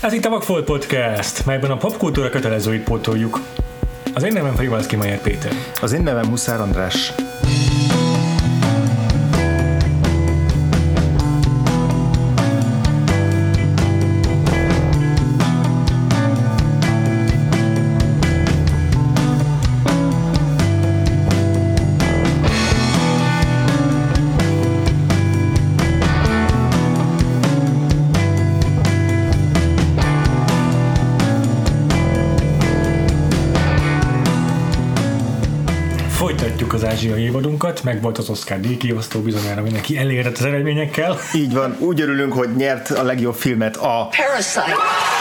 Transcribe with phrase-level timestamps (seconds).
[0.00, 3.40] Ez itt a Vagfolt Podcast, melyben a popkultúra kötelezőit pótoljuk.
[4.14, 5.52] Az én nevem Frivalszki Mayer Péter.
[5.80, 7.12] Az én nevem Huszár András.
[37.90, 41.18] Meg volt az Oscar díjkiosztó bizonyára mindenki elégedett az eredményekkel.
[41.34, 44.08] Így van, úgy örülünk, hogy nyert a legjobb filmet a...
[44.16, 44.76] Parasite.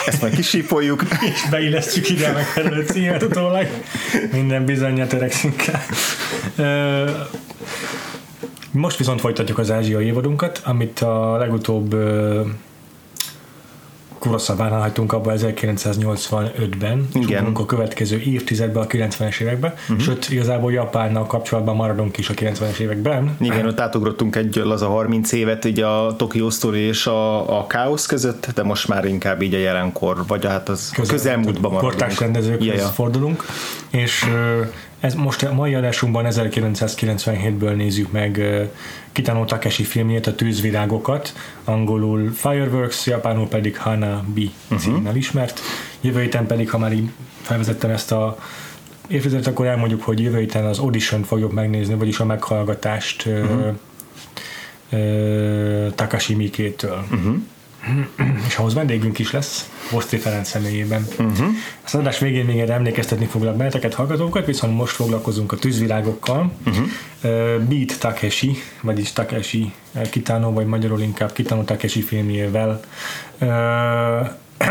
[0.05, 1.03] Ezt majd kisípoljuk.
[1.25, 3.67] És beillesztjük ide a megfelelő címet utólag.
[4.31, 5.85] Minden bizonyja törekszünk rá.
[8.71, 11.95] Most viszont folytatjuk az ázsiai évadunkat, amit a legutóbb
[14.29, 17.39] ö, Kuroszavánál hagytunk abba 1985-ben, és Igen.
[17.39, 19.99] ugrunk a következő évtizedben, a 90-es években, uh-huh.
[19.99, 23.35] sőt, igazából Japánnal kapcsolatban maradunk is a 90-es években.
[23.39, 28.05] Igen, ott átugrottunk egy laza 30 évet így a Tokyo Story és a, a Káosz
[28.05, 31.91] között, de most már inkább így a jelenkor, vagy hát az Közel, közelmúltban maradunk.
[31.91, 32.87] Kortárs rendezőkhöz Ja, ja.
[32.87, 33.43] fordulunk,
[33.89, 34.25] és
[34.99, 38.41] ez most a mai adásunkban 1997-ből nézzük meg
[39.11, 41.33] Kitano Takeshi filmjét, a Tűzvirágokat,
[41.63, 44.79] angolul Fireworks, japánul pedig Hanabi Mhm.
[44.79, 45.59] címmel ismert.
[46.01, 47.09] Jövő héten pedig, ha már így
[47.41, 48.37] felvezettem ezt a
[49.07, 53.49] évtizedet, akkor elmondjuk, hogy jövő héten az audition fogjuk megnézni, vagyis a meghallgatást uh-huh.
[53.49, 53.69] Mhm.
[54.99, 57.03] ö, Takashi Mikétől.
[57.09, 57.29] Mhm.
[58.47, 61.07] És ahhoz vendégünk is lesz, Boszti Ferenc személyében.
[61.19, 61.47] Uh-huh.
[61.85, 66.51] Az adás végén még erre emlékeztetni foglak benneteket, hallgatókat, viszont most foglalkozunk a tűzvirágokkal.
[66.65, 66.87] Uh-huh.
[67.67, 69.73] Beat Takeshi, vagyis Takeshi
[70.09, 72.79] Kitano, vagy magyarul inkább Kitano Takeshi filmjével.
[73.37, 74.19] Ö,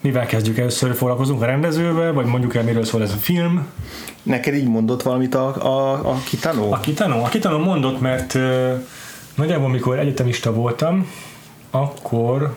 [0.00, 0.94] Mivel kezdjük először?
[0.94, 3.66] Foglalkozunk a rendezővel, vagy mondjuk el, miről szól ez a film?
[4.22, 6.72] Neked így mondott valamit a, a, a Kitano?
[6.72, 7.24] A Kitano?
[7.24, 8.80] A Kitano mondott, mert uh,
[9.34, 11.10] nagyjából mikor egyetemista voltam,
[11.70, 12.54] akkor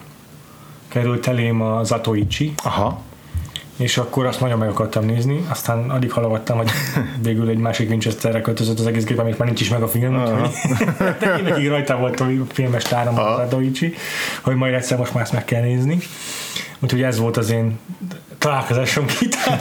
[0.88, 3.02] került elém a Zatoichi, Aha.
[3.76, 6.70] és akkor azt nagyon meg akartam nézni, aztán addig halogattam, hogy
[7.24, 10.22] végül egy másik Winchesterre költözött az egész gép, amit már nincs is meg a film,
[10.22, 10.50] úgyhogy
[11.20, 13.94] de évekig rajta volt a filmes tárom a Zatoichi,
[14.42, 15.98] hogy majd egyszer most már ezt meg kell nézni.
[16.80, 17.80] Úgyhogy ez volt az én
[18.46, 19.60] találkozásom kitán.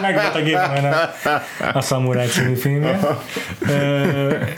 [0.00, 1.10] meg volt a gépen a,
[1.78, 2.98] a Samurai című filmje.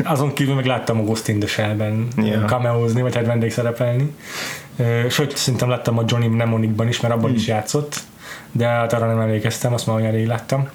[0.04, 2.44] Azon kívül meg láttam a Ghost in the Shell-ben Ja.
[2.44, 4.14] cameózni, vagy hát vendégszerepelni.
[5.08, 7.38] Sőt, szerintem láttam a Johnny Mnemonicban is, mert abban Hmm.
[7.38, 7.96] is játszott,
[8.52, 10.68] de hát arra nem emlékeztem, azt már olyan rég láttam.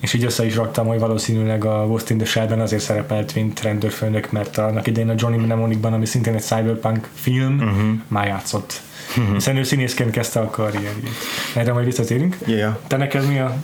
[0.00, 3.62] És így össze is raktam, hogy valószínűleg a Ghost in the Shell-ben azért szerepelt, mint
[3.62, 8.00] rendőrfőnök, mert annak idején a Johnny Mnemonicban, ami szintén egy cyberpunk film, uh-huh.
[8.08, 8.80] már játszott.
[9.16, 9.34] Uh-huh.
[9.34, 11.08] Hiszen ő színészként kezdte a karrierjét.
[11.54, 12.36] Erre majd visszatérünk.
[12.46, 12.78] Ja.
[12.86, 13.56] Te neked mi a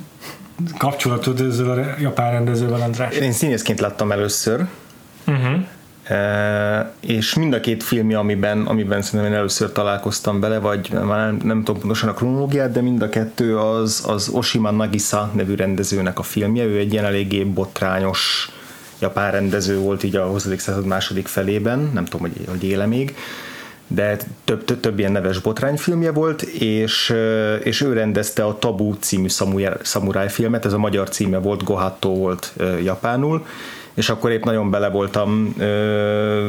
[0.79, 3.17] kapcsolatod ezzel a japán rendezővel, András?
[3.17, 4.67] Én színészként láttam először,
[5.27, 5.65] Uh-huh.
[7.01, 11.41] És mind a két filmje, amiben, amiben szerintem én először találkoztam bele, vagy már nem,
[11.45, 16.19] nem tudom pontosan a kronológiát, de mind a kettő az, az Oshima Nagisa nevű rendezőnek
[16.19, 16.65] a filmje.
[16.65, 18.51] Ő egy ilyen eléggé botrányos
[18.99, 20.49] japán rendező volt így a 20.
[20.57, 23.17] század második felében, nem tudom, hogy, hogy éle még,
[23.87, 27.15] de több, több, több ilyen neves botrányfilmje volt, és,
[27.63, 29.29] és ő rendezte a Tabu című
[29.83, 32.53] szamuráj filmet, ez a magyar címe volt, Gohatto volt
[32.83, 33.47] japánul,
[33.95, 36.49] és akkor épp nagyon bele voltam ö,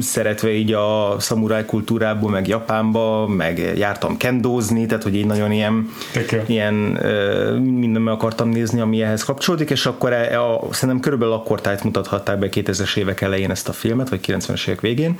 [0.00, 5.90] szeretve így a szamuráj kultúrából, meg Japánba, meg jártam kendózni, tehát hogy így nagyon ilyen,
[6.46, 11.34] ilyen ö, minden meg akartam nézni, ami ehhez kapcsolódik, és akkor e, a, szerintem körülbelül
[11.34, 15.18] akkor tájt mutathatták be 2000-es évek elején ezt a filmet, vagy 90-es évek végén,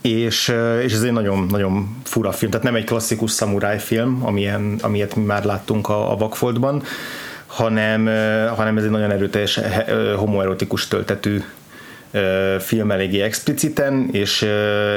[0.00, 4.78] és, és ez egy nagyon, nagyon fura film, tehát nem egy klasszikus szamuráj film, amilyen,
[4.82, 6.82] amilyet mi már láttunk a, a Vakfoltban,
[7.52, 8.06] hanem,
[8.54, 9.60] hanem ez egy nagyon erőteljes
[10.16, 11.42] homoerotikus töltetű
[12.58, 14.42] film eléggé expliciten, és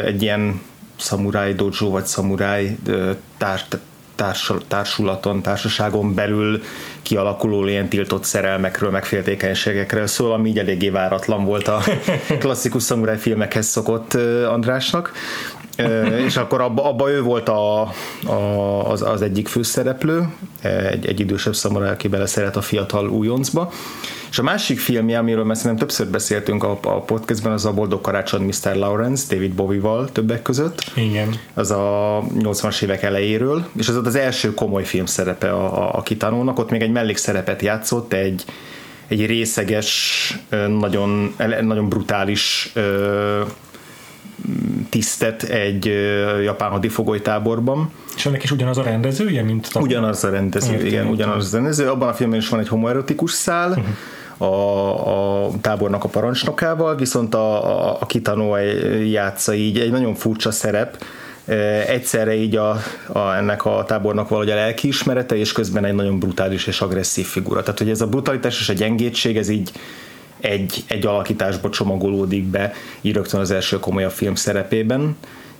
[0.06, 0.62] egy ilyen
[1.00, 3.68] szamuráj dojo vagy szamuráj ö, társ,
[4.68, 6.62] társulaton, társaságon belül
[7.01, 11.81] kialakuló ilyen tiltott szerelmekről, meg féltékenységekről szól, ami így eléggé váratlan volt a
[12.39, 14.13] klasszikus szamuráj filmekhez szokott
[14.50, 15.12] Andrásnak.
[16.25, 17.81] És akkor abba, abba ő volt a,
[18.25, 20.27] a, az, az egyik főszereplő,
[20.62, 23.72] egy, egy idősebb szamuráj, aki beleszeret a fiatal újoncba.
[24.36, 28.01] És a másik filmje, amiről már szerintem többször beszéltünk a, a podcastben, az a Boldog
[28.01, 28.75] Karácsony Mr.
[28.75, 31.36] Lawrence, David Bowie-val többek között Igen.
[31.54, 35.98] az a 80-as évek elejéről, és az volt az első komoly film szerepe a, a,
[35.98, 38.45] a kitanónak, ott még egy mellékszerepet játszott, egy,
[39.07, 40.39] egy részeges,
[40.80, 42.74] nagyon, nagyon brutális
[44.89, 45.86] tisztet egy
[46.44, 47.92] japán hadifogolytáborban.
[48.15, 49.80] És ennek is ugyanaz a rendezője, mint a...
[49.80, 51.89] Ugyanaz a rendező, Értem, igen, ugyanaz a rendező.
[51.89, 53.86] Abban a filmben is van egy homoerotikus szál, uh-huh
[54.38, 58.57] a, a tábornak a parancsnokával, viszont a, a, a Kitano
[59.03, 61.03] játsza így egy nagyon furcsa szerep,
[61.88, 62.69] egyszerre így a,
[63.07, 67.62] a, ennek a tábornak valahogy a lelkiismerete, és közben egy nagyon brutális és agresszív figura.
[67.62, 69.71] Tehát, hogy ez a brutalitás és a gyengétség, ez így
[70.50, 75.15] egy, egy alakításba csomagolódik be, így rögtön az első komolyabb film szerepében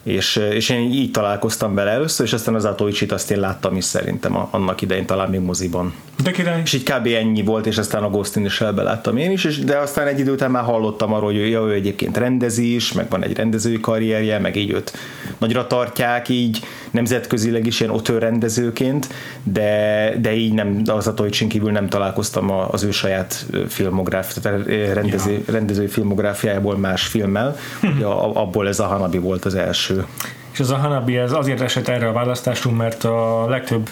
[0.06, 3.84] és, és én így találkoztam vele először, és aztán az Atoicsit azt én láttam is
[3.84, 5.94] szerintem annak idején talán még moziban.
[6.24, 6.62] De király.
[6.64, 7.08] És így kb.
[7.08, 10.08] ennyi volt, és aztán a Ghost in the Shell-be láttam én is, és, de aztán
[10.08, 13.36] egy idő után már hallottam arról, hogy ja, ő egyébként rendezi is, meg van egy
[13.36, 14.94] rendezői karrierje, meg így őt
[15.38, 16.60] nagyra tartják így
[16.92, 19.08] nemzetközileg is ilyen otör rendezőként,
[19.44, 25.32] de, de így nem, az Atoicsin kívül nem találkoztam az ő saját filmográf, tehát rendező,
[25.32, 25.54] ja.
[25.54, 28.04] rendezői filmográfiájából más filmmel, hm.
[28.34, 30.06] abból ez a Hanabi volt az első.
[30.52, 33.90] És az a Hanabi ez azért esett erre a választásunk, mert a legtöbb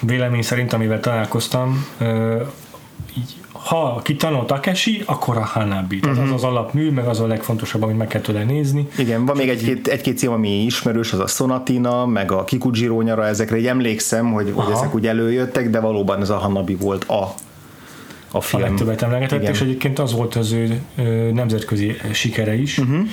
[0.00, 1.86] vélemény szerint, amivel találkoztam,
[3.18, 6.00] így, ha kitanul Takeshi, akkor a Hanabi.
[6.00, 6.34] Tehát uh-huh.
[6.34, 8.88] az az alapmű, meg az a legfontosabb, amit meg kell tőle nézni.
[8.98, 13.26] Igen, van még egy-két, egy-két cím, ami ismerős, az a Sonatina, meg a Kikujiro nyara,
[13.26, 17.34] ezekre egy emlékszem, hogy, hogy ezek úgy előjöttek, de valóban ez a Hanabi volt a
[18.30, 18.62] a film.
[18.62, 19.52] A legtöbbet emlegetett, Igen.
[19.52, 20.80] és egyébként az volt az ő
[21.32, 22.78] nemzetközi sikere is.
[22.78, 23.06] Uh-huh.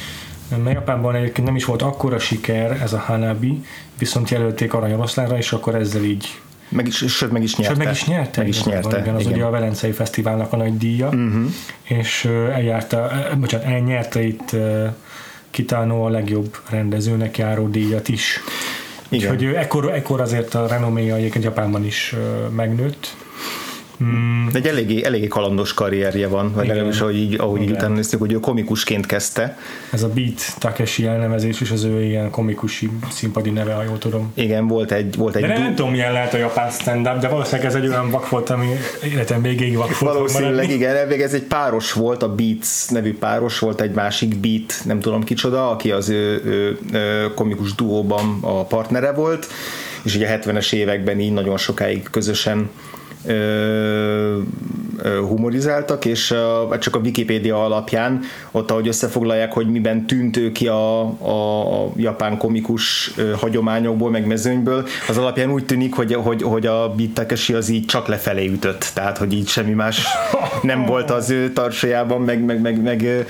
[0.64, 3.64] Mert Japánban egyébként nem is volt akkora siker ez a Hanabi,
[3.98, 7.74] viszont jelölték aranyoroszlánra, és akkor ezzel így meg is, sőt, meg is nyerte.
[7.74, 8.40] Sőt, meg is nyerte.
[8.40, 9.00] Meg is nyerte.
[9.00, 9.34] Igen, az igen.
[9.34, 11.46] ugye a Velencei Fesztiválnak a nagy díja, uh-huh.
[11.84, 14.56] és eljárta, bocsánat, elnyerte itt
[15.50, 18.40] Kitano a legjobb rendezőnek járó díjat is.
[19.10, 19.32] Igen.
[19.32, 22.16] Úgyhogy ekkor, ekkor azért a renoméja egyébként Japánban is
[22.56, 23.16] megnőtt.
[24.52, 28.20] De egy eléggé, eléggé kalandos karrierje van, vagy legalábbis ahogy így, ahogy így utána néztük,
[28.20, 29.58] hogy ő komikusként kezdte.
[29.92, 34.32] Ez a Beat Takeshi elnevezés is az ő ilyen komikusi színpadi neve, ha jól tudom.
[34.34, 35.16] Igen, volt egy...
[35.16, 37.88] Volt egy de nem, du- tudom, milyen lehet a japán stand-up, de valószínűleg ez egy
[37.88, 38.68] olyan vak volt, ami
[39.04, 40.14] életem végéig vak volt.
[40.14, 45.00] Valószínűleg igen, ez egy páros volt, a Beats nevű páros volt, egy másik Beat, nem
[45.00, 49.48] tudom kicsoda, aki az ő, ő, ő komikus duóban a partnere volt,
[50.04, 52.70] és ugye a 70-es években így nagyon sokáig közösen
[53.24, 54.44] Uh,
[55.04, 56.34] humorizáltak, és
[56.80, 58.20] csak a Wikipédia alapján
[58.52, 64.28] ott, ahogy összefoglalják, hogy miben tűnt ő ki a, a, a japán komikus hagyományokból, meg
[64.28, 68.92] mezőnyből, az alapján úgy tűnik, hogy, hogy, hogy a Bittakesi az így csak lefelé ütött,
[68.94, 70.06] tehát hogy így semmi más
[70.62, 73.26] nem volt az ő tarsajában, meg, meg, meg, meg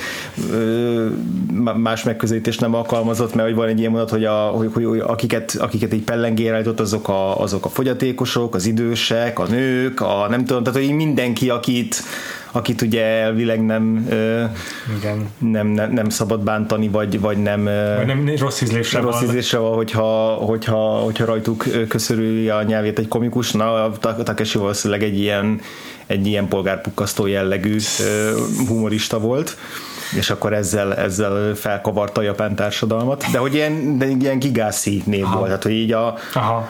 [1.76, 5.56] más megközelítés nem alkalmazott, mert hogy van egy ilyen mondat, hogy, a, hogy, hogy akiket,
[5.60, 10.46] akiket így pellengére állított, azok a, azok a fogyatékosok, az idősek, a nők, a nem
[10.46, 12.04] tudom, tehát hogy mindenki, akit,
[12.52, 14.08] akit ugye elvileg nem,
[14.98, 15.30] Igen.
[15.38, 17.64] Nem, nem, nem szabad bántani, vagy, vagy nem,
[17.98, 19.24] vagy nem rossz ízlésre, rossz van.
[19.24, 25.04] ízlésre van, hogyha, hogyha, hogyha rajtuk köszörüli a nyelvét egy komikus, na a Takeshi valószínűleg
[25.04, 25.62] egy ilyen,
[26.06, 27.78] egy ilyen polgárpukkasztó jellegű
[28.68, 29.58] humorista volt
[30.18, 35.24] és akkor ezzel, ezzel felkavarta a japán társadalmat, de hogy ilyen, de ilyen gigászi név
[35.24, 35.36] Aha.
[35.36, 36.70] volt, tehát hogy így a, Aha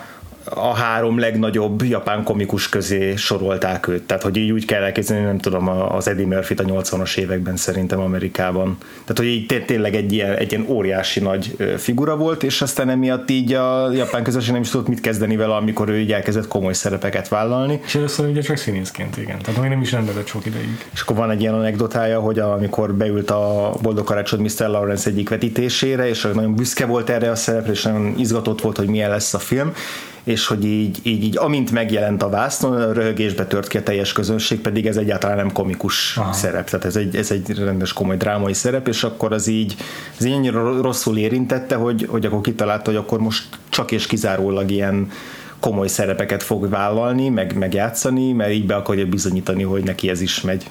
[0.49, 4.03] a három legnagyobb japán komikus közé sorolták őt.
[4.03, 7.99] Tehát, hogy így úgy kell elképzelni, nem tudom, az Eddie Murphy-t a 80-as években szerintem
[7.99, 8.77] Amerikában.
[8.79, 13.29] Tehát, hogy így tényleg egy ilyen, egy ilyen óriási nagy figura volt, és aztán emiatt
[13.29, 16.73] így a japán közösség nem is tudott mit kezdeni vele, amikor ő így elkezdett komoly
[16.73, 17.79] szerepeket vállalni.
[17.85, 19.39] És először ugye csak színészként, igen.
[19.39, 20.85] Tehát még nem is rendezett sok ideig.
[20.93, 24.67] És akkor van egy ilyen anekdotája, hogy amikor beült a Boldog Karácsony Mr.
[24.67, 28.87] Lawrence egyik vetítésére, és nagyon büszke volt erre a szerepre, és nagyon izgatott volt, hogy
[28.87, 29.73] milyen lesz a film,
[30.23, 34.59] és hogy így, így, így amint megjelent a vásznon, röhögésbe tört ki a teljes közönség,
[34.59, 36.33] pedig ez egyáltalán nem komikus Aha.
[36.33, 39.75] szerep, tehát ez egy, ez egy rendes komoly drámai szerep, és akkor az így,
[40.17, 44.71] ez így annyira rosszul érintette, hogy, hogy akkor kitalálta, hogy akkor most csak és kizárólag
[44.71, 45.11] ilyen
[45.59, 50.21] komoly szerepeket fog vállalni, meg, meg játszani, mert így be akarja bizonyítani, hogy neki ez
[50.21, 50.69] is megy.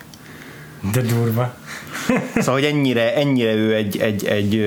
[0.92, 1.54] De durva.
[2.34, 4.64] szóval, hogy ennyire, ennyire ő egy, egy, egy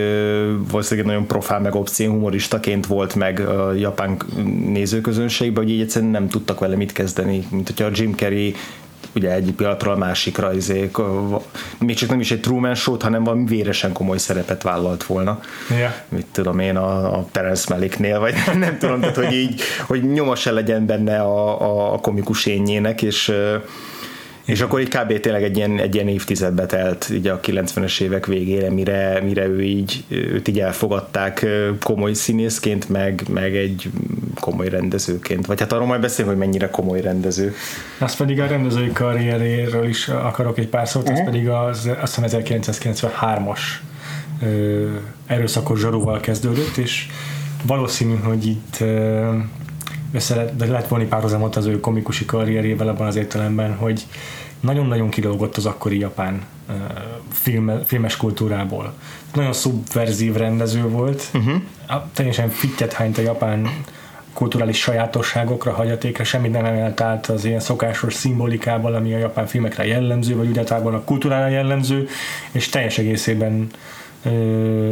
[0.70, 4.18] valószínűleg nagyon profán meg obszén humoristaként volt meg a japán
[4.66, 8.56] nézőközönségben, hogy így egyszerűen nem tudtak vele mit kezdeni, mint hogyha a Jim Carrey
[9.16, 10.98] ugye egyik pillanatról a másikra izék,
[11.80, 15.40] még csak nem is egy Truman show hanem valami véresen komoly szerepet vállalt volna.
[15.70, 15.92] Yeah.
[16.10, 20.36] Mit tudom én a, a Terence Malicknél, vagy nem tudom, tehát hogy így, hogy nyoma
[20.36, 23.34] se legyen benne a, a, a komikus énjének, és
[24.46, 25.20] és akkor így kb.
[25.20, 29.62] tényleg egy ilyen, egy ilyen évtizedbe telt így a 90-es évek végére, mire, mire ő
[29.62, 31.46] így, őt így elfogadták
[31.80, 33.90] komoly színészként, meg, meg egy
[34.40, 35.46] komoly rendezőként.
[35.46, 37.54] Vagy hát arról majd beszélünk, hogy mennyire komoly rendező.
[37.98, 41.20] Azt pedig a rendezői karrieréről is akarok egy pár szót, uh-huh.
[41.20, 43.60] ez pedig az, azt hiszem 1993-as
[44.42, 44.86] ö,
[45.28, 47.08] erőszakos zsarúval kezdődött, és
[47.66, 49.30] valószínű, hogy itt ö,
[50.14, 54.06] össze lehet, de lehet vonni párhuzamot az ő komikusi karrierével abban az értelemben, hogy
[54.60, 56.76] nagyon-nagyon kilógott az akkori japán uh,
[57.32, 58.94] film, filmes kultúrából.
[59.34, 61.62] Nagyon szubverzív rendező volt, uh-huh.
[62.14, 63.68] teljesen fittyet hányt a japán
[64.34, 69.86] kulturális sajátosságokra, hagyatékra, semmit nem emelt át az ilyen szokásos szimbolikával, ami a japán filmekre
[69.86, 72.08] jellemző, vagy úgy a kultúrára jellemző,
[72.52, 73.68] és teljes egészében
[74.24, 74.92] ö,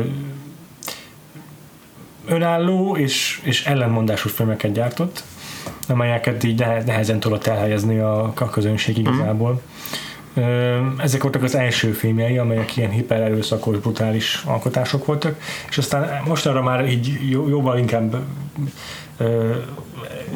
[2.27, 5.23] önálló és, és ellenmondásos filmeket gyártott,
[5.87, 9.51] amelyeket így nehezen tudott elhelyezni a, a közönség igazából.
[9.51, 9.61] Mm.
[10.97, 16.89] Ezek voltak az első filmjei, amelyek ilyen hipererőszakos, brutális alkotások voltak, és aztán mostanra már
[16.89, 18.15] így jóval inkább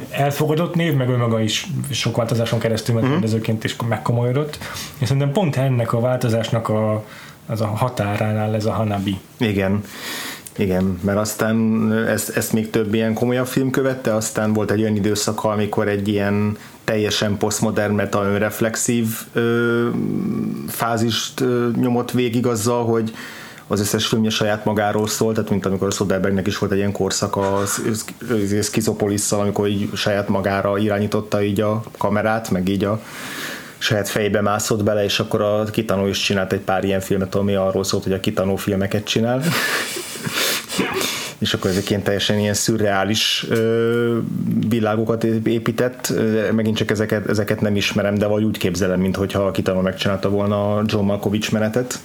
[0.10, 3.12] elfogadott név, meg ő maga is sok változáson keresztül ment mm.
[3.12, 4.58] rendezőként is megkomolyodott,
[4.98, 7.04] és szerintem pont ennek a változásnak a,
[7.46, 9.18] az a határánál ez a Hanabi.
[9.38, 9.84] Igen.
[10.58, 14.96] Igen, mert aztán ezt, ezt még több ilyen komolyabb film követte, aztán volt egy olyan
[14.96, 19.88] időszaka, amikor egy ilyen teljesen posztmodern meta önreflexív ö,
[20.68, 23.14] fázist ö, nyomott végig azzal, hogy
[23.68, 26.92] az összes filmje saját magáról szól, tehát mint amikor a Soderbergnek is volt egy ilyen
[26.92, 27.62] korszak a
[28.62, 33.02] Schizopolisszal, amikor így saját magára irányította így a kamerát, meg így a
[33.78, 37.56] saját fejbe mászott bele, és akkor a Kitanó is csinált egy pár ilyen filmet, ami
[37.56, 39.42] arról szólt, hogy a Kitanó filmeket csinál.
[41.46, 44.18] És akkor ezek ilyen teljesen ilyen szürreális ö,
[44.70, 46.14] világokat épített,
[46.52, 50.76] megint csak ezeket, ezeket nem ismerem, de vagy úgy képzelem, mintha a Kitanó megcsinálta volna
[50.76, 52.00] a John Malkovich menetet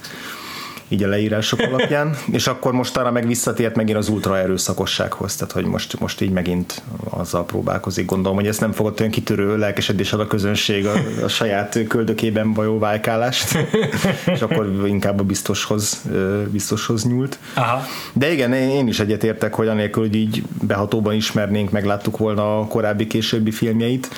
[0.91, 5.53] így a leírások alapján, és akkor most arra meg visszatért megint az ultra erőszakossághoz, tehát
[5.53, 8.05] hogy most, most így megint azzal próbálkozik.
[8.05, 10.93] Gondolom, hogy ezt nem fogott olyan kitörő lelkesedés a közönség a,
[11.23, 13.57] a saját köldökében vajó válkálást,
[14.33, 16.01] és akkor inkább a biztoshoz,
[16.49, 17.39] biztoshoz nyúlt.
[17.53, 17.85] Aha.
[18.13, 23.07] De igen, én is egyetértek, hogy anélkül, hogy így behatóban ismernénk, megláttuk volna a korábbi
[23.07, 24.09] későbbi filmjeit,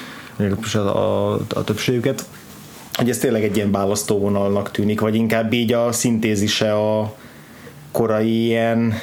[0.73, 2.25] a, a, a többségüket,
[2.93, 7.15] hogy ez tényleg egy ilyen választóvonalnak tűnik, vagy inkább így a szintézise a
[7.91, 8.93] korai ilyen,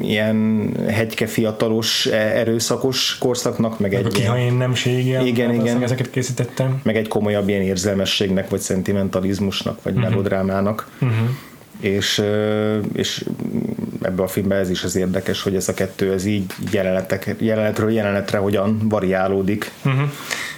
[0.00, 6.80] ilyen hegyke fiatalos e, erőszakos korszaknak, meg, egy a ilyen, nemsége, igen, igen, ezeket készítettem.
[6.82, 10.08] Meg egy komolyabb ilyen érzelmességnek, vagy szentimentalizmusnak, vagy uh-huh.
[10.08, 10.90] melodrámának.
[11.00, 11.28] Uh-huh.
[11.80, 12.22] És,
[12.92, 13.24] és
[14.02, 17.92] ebbe a filmben ez is az érdekes, hogy ez a kettő ez így jelenetek, jelenetről
[17.92, 19.72] jelenetre hogyan variálódik.
[19.84, 20.10] Uh-huh.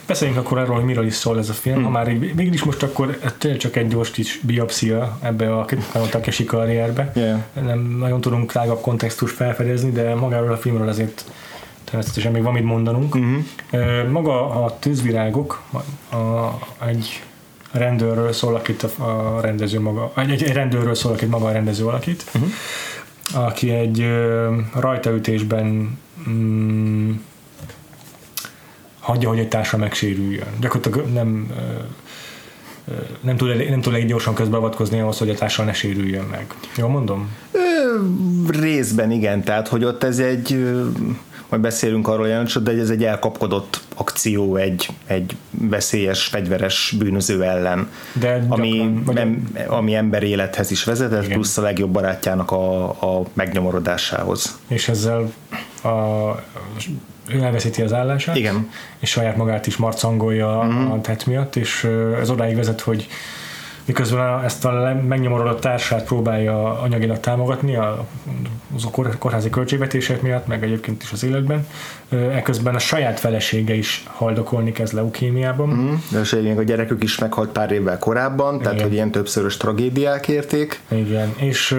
[0.07, 1.75] Beszéljünk akkor arról, hogy miről is szól ez a film.
[1.75, 1.85] Hmm.
[1.85, 5.67] Ha már így, mégis most akkor tényleg csak egy gyors kis biopszia ebbe a,
[6.11, 7.13] Takeshi karrierbe.
[7.15, 7.39] Yeah.
[7.65, 11.25] Nem nagyon tudunk tágabb kontextust felfedezni, de magáról a filmről azért
[11.85, 13.15] természetesen még van mit mondanunk.
[13.15, 14.09] Uh-huh.
[14.11, 15.63] Maga a tűzvirágok
[16.09, 17.23] a, a, egy
[17.73, 21.85] rendőrről szól, akit a, a rendező maga, egy, egy rendőrről szól, akit maga a rendező
[21.85, 22.51] alakít, uh-huh.
[23.35, 24.07] Aki egy
[24.75, 27.11] rajtaütésben mm,
[29.01, 30.49] hagyja, hogy egy társa megsérüljön.
[30.61, 31.53] Gyakorlatilag nem
[33.21, 36.55] nem tud, nem tud elég gyorsan közbeavatkozni ahhoz, hogy a társa ne sérüljön meg.
[36.77, 37.31] Jól mondom?
[37.53, 37.61] Ö,
[38.49, 40.65] részben igen, tehát hogy ott ez egy
[41.51, 47.91] majd beszélünk arról jelentős, de ez egy elkapkodott akció egy, egy veszélyes, fegyveres bűnöző ellen,
[48.13, 51.33] de ami, gyakran, nem, ami ember élethez is vezetett, igen.
[51.33, 54.59] plusz a legjobb barátjának a, a megnyomorodásához.
[54.69, 55.33] És ezzel
[55.83, 55.89] a
[57.33, 58.71] ő elveszíti az állását, Igen.
[58.99, 60.93] és saját magát is marcangolja uh-huh.
[60.93, 61.89] a tett miatt, és
[62.21, 63.09] ez odáig vezet, hogy
[63.91, 68.07] miközben ezt a megnyomorodott társát próbálja anyagilag támogatni a,
[68.75, 71.67] az a kórházi költségvetések miatt, meg egyébként is az életben,
[72.11, 75.69] ekközben a saját felesége is haldokolni kezd leukémiában.
[75.69, 78.65] Mm, de a gyerekük is meghalt pár évvel korábban, Igen.
[78.65, 80.81] tehát hogy ilyen többszörös tragédiák érték.
[80.89, 81.77] Igen, és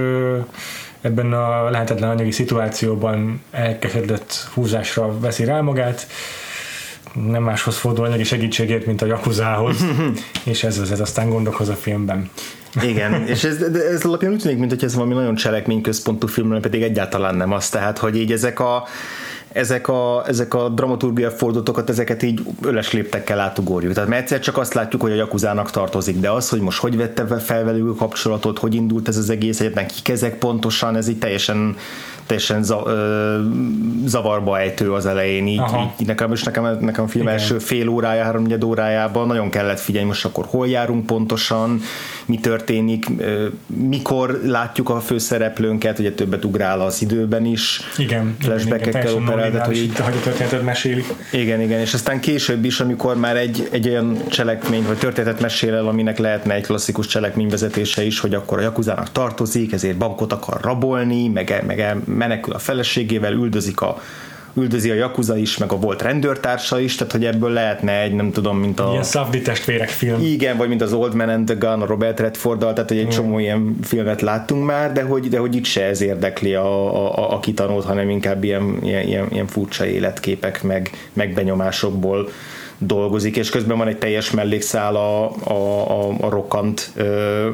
[1.02, 6.08] ebben a lehetetlen anyagi szituációban elkesedett húzásra veszi rá magát,
[7.14, 9.86] nem máshoz fordul anyagi segítségért, mint a Jakuzához,
[10.44, 12.30] és ez az, ez aztán gondok hoz a filmben.
[12.82, 16.82] Igen, és ez, ez alapján úgy tűnik, mint hogy ez valami nagyon cselekményközpontú film, pedig
[16.82, 18.88] egyáltalán nem az, tehát hogy így ezek a
[19.54, 23.94] ezek a, ezek a dramaturgia fordulatokat, ezeket így öles léptekkel átugorjuk.
[23.94, 26.98] Tehát mert egyszer csak azt látjuk, hogy a Jakuzának tartozik, de az, hogy most hogy
[26.98, 31.08] vette fel velük a kapcsolatot, hogy indult ez az egész, egyetlen kik ezek pontosan, ez
[31.08, 31.76] így teljesen
[32.32, 33.40] teljesen za, ö,
[34.06, 35.62] zavarba ejtő az elején, így,
[36.00, 37.38] így nekem, és nekem, nekem a film Igen.
[37.38, 41.82] első fél órája, három órában nagyon kellett figyelni, most akkor hol járunk pontosan,
[42.26, 43.06] mi történik,
[43.68, 49.78] mikor látjuk a főszereplőnket, ugye többet ugrál az időben is, igen, flashbackekkel el, tehát, hogy
[49.78, 51.04] így, a történetet meséli.
[51.32, 55.74] Igen, igen, és aztán később is, amikor már egy, egy olyan cselekmény, vagy történetet mesél
[55.74, 60.62] el, aminek lehetne egy klasszikus cselekményvezetése is, hogy akkor a Jakuzának tartozik, ezért bankot akar
[60.62, 64.02] rabolni, meg, meg menekül a feleségével, üldözik a
[64.54, 68.32] üldözi a Yakuza is, meg a volt rendőrtársa is, tehát hogy ebből lehetne egy, nem
[68.32, 68.90] tudom, mint a...
[68.92, 70.22] Ilyen Szavdi testvérek film.
[70.22, 73.06] Igen, vagy mint az Old Man and the Gun, a Robert Redforddal, tehát hogy egy
[73.06, 73.10] mm.
[73.10, 77.34] csomó ilyen filmet láttunk már, de hogy, de hogy itt se ez érdekli a, a,
[77.34, 82.30] a kitanult, hanem inkább ilyen, ilyen, ilyen, ilyen furcsa életképek, meg, meg benyomásokból
[82.78, 87.50] dolgozik, és közben van egy teljes mellékszál a, a, a, a Rokkant ö,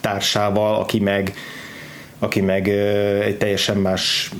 [0.00, 1.32] társával, aki meg
[2.18, 2.68] aki meg
[3.24, 4.30] egy teljesen más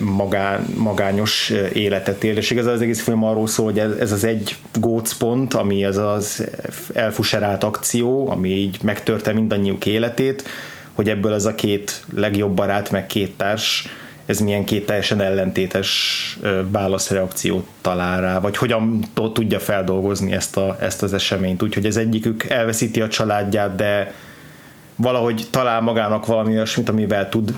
[0.00, 4.24] magán, magányos életet él, és igazán az egész film arról szól, hogy ez, ez az
[4.24, 6.46] egy gócpont, ami ez az
[6.94, 10.48] elfuserált akció, ami így megtörte mindannyiuk életét,
[10.92, 13.88] hogy ebből ez a két legjobb barát, meg két társ,
[14.26, 16.38] ez milyen két teljesen ellentétes
[16.70, 21.62] válaszreakciót talál rá, vagy hogyan tudja feldolgozni ezt, a, ezt az eseményt.
[21.62, 24.14] Úgyhogy ez egyikük elveszíti a családját, de
[24.96, 27.54] valahogy talál magának valami olyasmit, amivel tud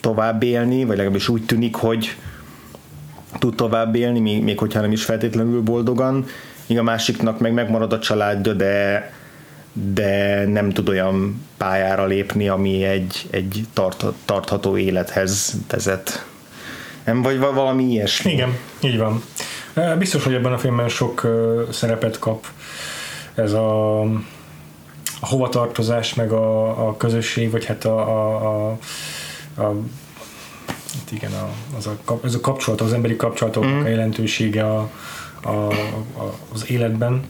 [0.00, 2.16] tovább élni, vagy legalábbis úgy tűnik, hogy
[3.38, 6.24] tud tovább élni, még, még hogyha nem is feltétlenül boldogan,
[6.66, 9.12] míg a másiknak meg megmarad a családja, de,
[9.72, 16.26] de nem tud olyan pályára lépni, ami egy, egy tart, tartható élethez vezet.
[17.04, 18.32] Nem, vagy valami ilyesmi.
[18.32, 19.22] Igen, így van.
[19.98, 21.26] Biztos, hogy ebben a filmben sok
[21.70, 22.46] szerepet kap
[23.34, 24.02] ez a
[25.20, 28.78] a hovatartozás, meg a, a közösség, vagy hát a, a, a,
[29.56, 29.74] a
[30.94, 33.84] hát igen, a, az a, az a kapcsolat, az emberi kapcsolatoknak mm.
[33.84, 34.90] a jelentősége a,
[35.42, 37.22] a, a, az életben,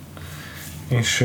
[0.89, 1.21] és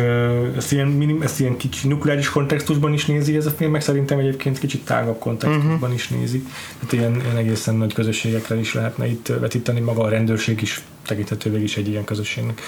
[0.56, 4.20] ezt ilyen, minim, ezt ilyen kicsi nukleáris kontextusban is nézi ez a film, meg szerintem
[4.20, 5.94] egyébként kicsit tágabb kontextusban uh-huh.
[5.94, 6.46] is nézi.
[6.80, 11.60] Tehát ilyen, ilyen egészen nagy közösségekre is lehetne itt vetíteni, maga a rendőrség is tekinthető
[11.60, 12.62] is egy ilyen közösségnek.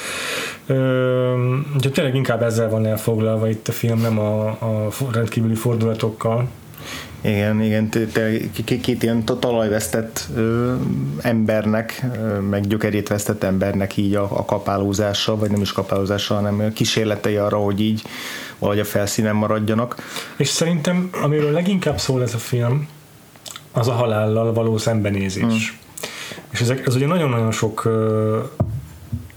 [1.76, 6.50] Úgyhogy tényleg inkább ezzel van elfoglalva itt a film, nem a, a rendkívüli fordulatokkal.
[7.26, 7.90] Igen, igen,
[8.66, 10.28] két ilyen talajvesztett
[11.22, 12.06] embernek,
[12.50, 17.58] meg gyökerét vesztett embernek így a, a kapálózása, vagy nem is kapálózása, hanem kísérletei arra,
[17.58, 18.02] hogy így
[18.60, 19.96] valahogy a felszínen maradjanak.
[20.38, 22.88] És szerintem, amiről leginkább szól ez a film,
[23.72, 25.44] az a halállal való szembenézés.
[25.44, 25.82] Hmm.
[26.52, 27.90] És ezek, ez ugye nagyon-nagyon sok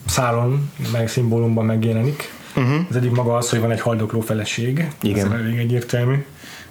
[0.07, 2.33] szálon, meg szimbólumban megjelenik.
[2.57, 2.87] Uh-huh.
[2.89, 4.89] Az egyik maga az, hogy van egy haldokló feleség.
[5.03, 5.27] Igen.
[5.27, 6.25] Ez elég egyértelmű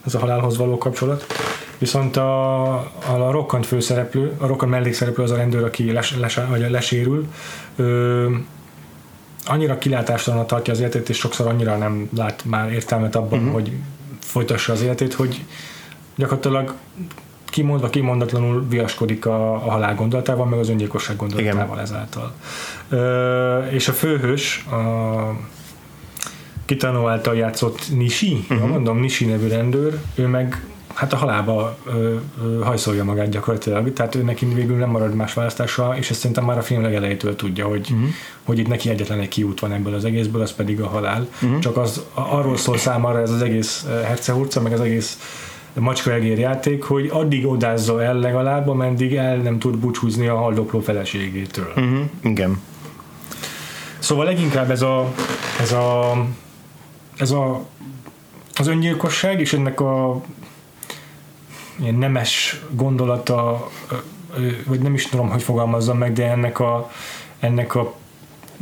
[0.06, 1.26] ez a halálhoz való kapcsolat.
[1.78, 6.70] Viszont a, a, rokkant főszereplő, a rokkant mellékszereplő az a rendőr, aki les, les, vagy
[6.70, 7.28] lesérül,
[7.76, 8.30] ö,
[9.46, 13.54] annyira kilátástalan tartja az életét, és sokszor annyira nem lát már értelmet abban, uh-huh.
[13.54, 13.72] hogy
[14.20, 15.46] folytassa az életét, hogy
[16.15, 16.74] gyakorlatilag
[17.46, 21.80] kimondva, kimondatlanul viaskodik a, a halál gondolatával, meg az öngyilkosság gondolatával Igen.
[21.80, 22.34] ezáltal.
[22.89, 24.76] Ö, és a főhős, a
[26.65, 28.69] Kitano által játszott Nishi, uh-huh.
[28.69, 34.15] mondom, Nishi nevű rendőr, ő meg hát a halálba ö, ö, hajszolja magát gyakorlatilag, tehát
[34.15, 37.67] ő neki végül nem marad más választása, és ezt szerintem már a film legelejétől tudja,
[37.67, 38.10] hogy, uh-huh.
[38.43, 41.28] hogy itt neki egyetlen egy kiút van ebből az egészből, az pedig a halál.
[41.41, 41.60] Uh-huh.
[41.60, 45.19] Csak az arról szól számára ez az egész hercehurca, meg az egész
[45.73, 51.67] macskaegér játék, hogy addig odázza el legalább, ameddig el nem tud búcsúzni a haldokló feleségétől.
[51.75, 51.99] Uh-huh.
[52.21, 52.62] Igen.
[53.99, 55.13] Szóval leginkább ez a,
[55.62, 56.13] ez a
[57.17, 57.65] ez a,
[58.56, 60.21] az öngyilkosság és ennek a
[61.80, 63.69] ilyen nemes gondolata,
[64.65, 66.91] vagy nem is tudom, hogy fogalmazzam meg, de ennek a,
[67.39, 67.93] ennek a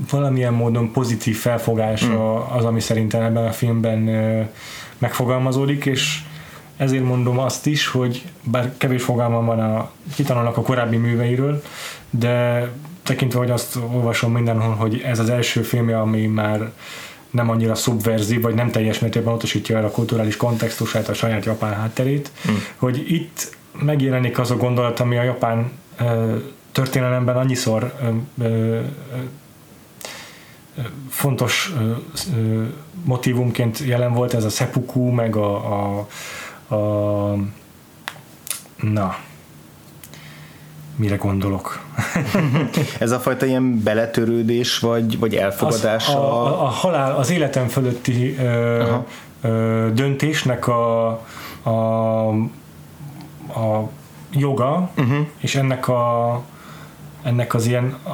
[0.10, 2.58] valamilyen módon pozitív felfogása mm.
[2.58, 4.00] az, ami szerintem ebben a filmben
[4.98, 6.22] megfogalmazódik, és
[6.78, 11.64] ezért mondom azt is, hogy bár kevés fogalmam van a kitanulnak a korábbi műveiről,
[12.10, 12.68] de
[13.04, 16.72] tekintve, hogy azt olvasom mindenhol, hogy ez az első filmje, ami már
[17.34, 21.74] nem annyira szubverzív, vagy nem teljes mértékben utasítja el a kulturális kontextusát, a saját japán
[21.74, 22.56] hátterét, mm.
[22.76, 26.36] hogy itt megjelenik az a gondolat, ami a japán ö,
[26.72, 28.80] történelemben annyiszor ö, ö,
[31.10, 31.92] fontos ö,
[32.38, 32.64] ö,
[33.04, 36.08] motivumként jelen volt, ez a seppuku, meg a, a,
[36.76, 37.38] a
[38.82, 39.16] na,
[40.96, 41.80] mire gondolok.
[43.00, 46.08] Ez a fajta ilyen beletörődés, vagy, vagy elfogadás?
[46.08, 48.84] Az, a, a, a halál, az életem fölötti ö,
[49.42, 51.08] ö, döntésnek a,
[51.64, 52.28] a,
[53.60, 53.90] a
[54.32, 55.26] joga, uh-huh.
[55.38, 56.42] és ennek a
[57.24, 58.10] ennek az ilyen a,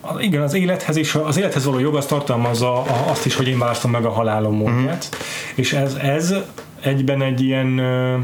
[0.00, 3.48] a, igen, az élethez és az élethez való jog az tartalmazza a, azt is, hogy
[3.48, 5.26] én választom meg a halálom módját, uh-huh.
[5.54, 6.34] és ez, ez
[6.80, 8.18] egyben egy ilyen ö,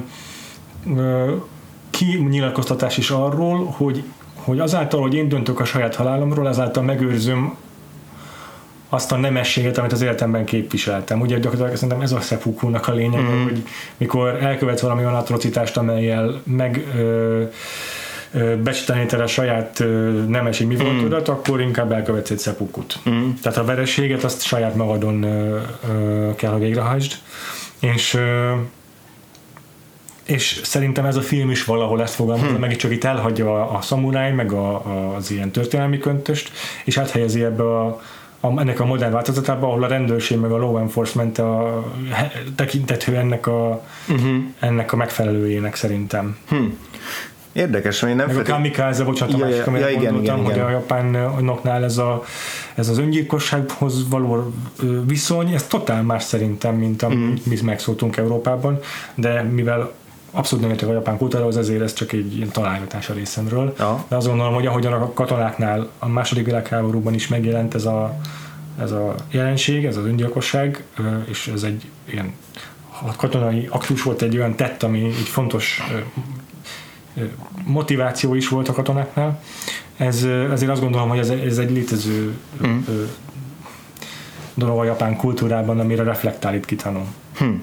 [0.97, 1.35] ö,
[1.97, 4.05] kinyilatkoztatás is arról, hogy
[4.35, 7.57] hogy azáltal, hogy én döntök a saját halálomról, azáltal megőrzöm
[8.89, 11.21] azt a nemességet, amit az életemben képviseltem.
[11.21, 13.43] Ugye gyakorlatilag szerintem ez a szepukúnak a lényeg, mm.
[13.43, 13.63] hogy
[13.97, 17.43] mikor elkövet valami olyan atrocitást, amelyel meg ö,
[18.63, 19.85] becsítenéted a saját
[20.29, 21.33] nemesi mi voltodat, mm.
[21.33, 22.99] akkor inkább elkövetsz egy szepukut.
[23.09, 23.31] Mm.
[23.43, 27.13] Tehát a vereséget azt saját magadon ö, ö, kell, hogy végrehajtsd.
[27.81, 28.53] És ö,
[30.27, 32.61] és szerintem ez a film is valahol ezt fogalmazza, hmm.
[32.61, 36.51] meg csak itt elhagyja a, a szamuráj, meg a, a, az ilyen történelmi köntöst,
[36.85, 37.87] és áthelyezi ebbe a,
[38.41, 41.85] a, ennek a modern változatába, ahol a rendőrség meg a law enforcement a,
[42.57, 44.37] tekintető ennek a, uh-huh.
[44.59, 46.37] ennek a megfelelőjének szerintem.
[46.49, 46.79] Hmm.
[47.53, 48.53] Érdekes, hogy nem Meg feltétlenül...
[48.53, 51.99] a kamikaze, bocsánat, ja, a másik, amit ja, igen, mondottam, igen, hogy a japánoknál ez,
[51.99, 52.25] a,
[52.75, 54.53] ez az öngyilkossághoz való
[55.07, 57.51] viszony, ez totál más szerintem, mint amit mm.
[57.51, 58.79] mi megszóltunk Európában,
[59.15, 59.93] de mivel
[60.37, 63.75] abszolút nem értek a japán kultúrához, ezért ez csak egy ilyen találgatás a részemről.
[63.79, 64.05] Ja.
[64.09, 68.19] De azt gondolom, hogy ahogyan a katonáknál a második világháborúban is megjelent ez a,
[68.81, 70.85] ez a jelenség, ez az öngyilkosság,
[71.25, 72.33] és ez egy ilyen
[73.07, 75.83] a katonai aktus volt egy olyan tett, ami egy fontos
[77.65, 79.43] motiváció is volt a katonáknál.
[79.97, 82.79] Ez, ezért azt gondolom, hogy ez, ez egy létező mm.
[84.55, 87.07] dolog a japán kultúrában, amire reflektál itt kitanul.
[87.39, 87.63] Hmm.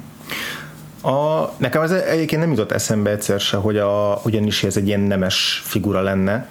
[1.03, 4.99] A, nekem ez egyébként nem jutott eszembe egyszer se, hogy a, ugyanis ez egy ilyen
[4.99, 6.47] nemes figura lenne,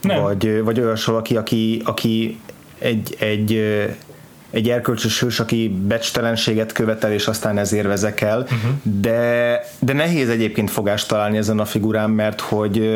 [0.00, 0.22] nem.
[0.22, 2.40] vagy, vagy olyas valaki, aki, aki
[2.78, 3.52] egy, egy,
[4.50, 8.70] egy erkölcsös hős, aki becstelenséget követel, és aztán ezért vezekel, uh-huh.
[8.82, 12.90] de, de nehéz egyébként fogást találni ezen a figurán, mert hogy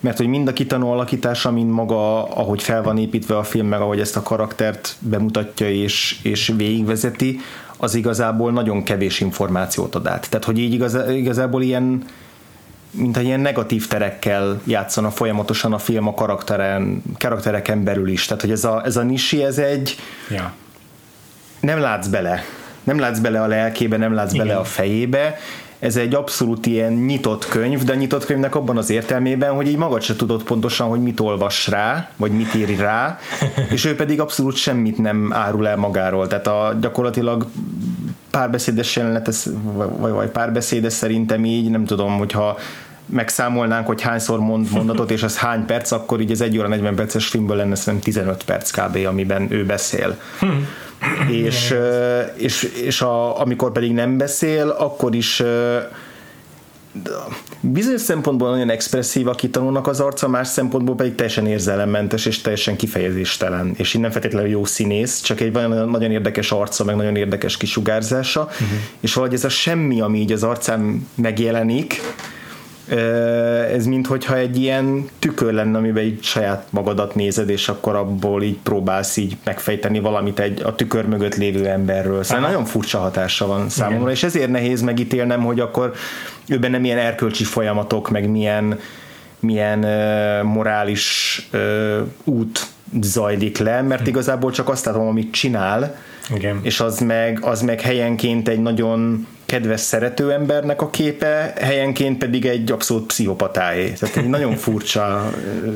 [0.00, 3.80] mert hogy mind a kitanó alakítása, mind maga, ahogy fel van építve a film, meg
[3.80, 7.40] ahogy ezt a karaktert bemutatja és, és végigvezeti,
[7.82, 10.26] az igazából nagyon kevés információt ad át.
[10.30, 12.04] Tehát, hogy így igaz, igazából ilyen
[12.90, 18.26] mint egy ilyen negatív terekkel játszana folyamatosan a film a karakteren, karaktereken belül is.
[18.26, 19.96] Tehát, hogy ez a, ez a nisi, ez egy
[20.30, 20.52] ja.
[21.60, 22.42] nem látsz bele.
[22.84, 24.46] Nem látsz bele a lelkébe, nem látsz Igen.
[24.46, 25.38] bele a fejébe,
[25.82, 30.02] ez egy abszolút ilyen nyitott könyv, de nyitott könyvnek abban az értelmében, hogy így magad
[30.02, 33.18] se tudod pontosan, hogy mit olvas rá, vagy mit ír rá,
[33.74, 36.26] és ő pedig abszolút semmit nem árul el magáról.
[36.26, 37.46] Tehát a, gyakorlatilag
[38.30, 39.48] párbeszédes jelenet,
[39.98, 42.58] vagy, vagy párbeszédes szerintem így, nem tudom, hogyha
[43.06, 46.94] megszámolnánk, hogy hányszor mond mondatot, és az hány perc, akkor így az 1 óra 40
[46.94, 50.18] perces filmből lenne szerintem 15 perc kb., amiben ő beszél.
[50.38, 50.66] Hmm
[51.34, 51.74] és,
[52.36, 55.42] és, és a, amikor pedig nem beszél, akkor is
[57.60, 62.76] bizonyos szempontból nagyon expresszív a kitanulnak az arca, más szempontból pedig teljesen érzelemmentes és teljesen
[62.76, 67.56] kifejezéstelen, és innen feltétlenül jó színész, csak egy nagyon, nagyon érdekes arca, meg nagyon érdekes
[67.56, 68.68] kisugárzása, uh-huh.
[69.00, 72.00] és valahogy ez a semmi, ami így az arcán megjelenik,
[73.72, 78.58] ez minthogyha egy ilyen tükör lenne, amiben így saját magadat nézed, és akkor abból így
[78.62, 82.22] próbálsz így megfejteni valamit egy a tükör mögött lévő emberről.
[82.22, 82.52] Szóval Aha.
[82.52, 84.12] nagyon furcsa hatása van számomra, Igen.
[84.12, 85.92] és ezért nehéz megítélnem, hogy akkor
[86.48, 88.78] ő benne milyen erkölcsi folyamatok, meg milyen,
[89.40, 92.66] milyen uh, morális uh, út
[93.00, 94.08] zajlik le, mert hm.
[94.08, 95.96] igazából csak azt látom, amit csinál,
[96.34, 96.60] Igen.
[96.62, 102.46] és az meg, az meg helyenként egy nagyon kedves szerető embernek a képe, helyenként pedig
[102.46, 103.92] egy abszolút pszichopatáé.
[103.92, 105.30] Tehát egy nagyon furcsa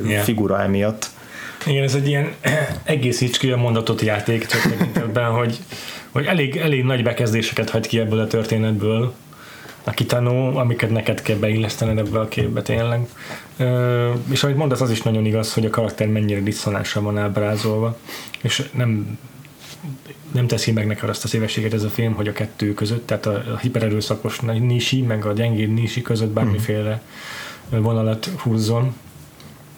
[0.07, 0.23] yeah.
[0.23, 1.07] figura emiatt.
[1.67, 2.33] Igen, ez egy ilyen
[2.85, 5.59] egészíts ki a mondatot játék, csak tekintetben, hogy,
[6.11, 9.15] hogy elég, elég nagy bekezdéseket hagy ki ebből a történetből
[9.85, 13.09] a kitanó, amiket neked kell beillesztened ebbe a képbe tényleg.
[13.57, 17.99] Ö, és ahogy mondasz, az is nagyon igaz, hogy a karakter mennyire diszonánsan van ábrázolva,
[18.43, 19.19] és nem
[20.33, 23.27] nem teszi meg neked azt a szívességet ez a film, hogy a kettő között, tehát
[23.27, 27.03] a, a hipererőszakos nisi, meg a gyengéd nisi között bármiféle
[27.69, 28.95] vonalat húzzon.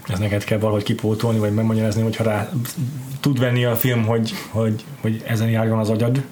[0.09, 2.51] Ez neked kell valahogy kipótolni, vagy megmagyarázni, hogyha rá
[3.21, 6.23] tud venni a film, hogy, hogy, hogy ezen járjon az agyad.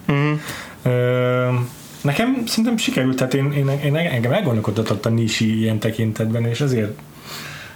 [0.83, 1.53] Ö,
[2.01, 6.99] nekem szerintem sikerült, tehát én, én, én engem elgondolkodott a nisi ilyen tekintetben, és ezért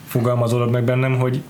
[0.07, 1.43] fogalmazolod meg bennem, hogy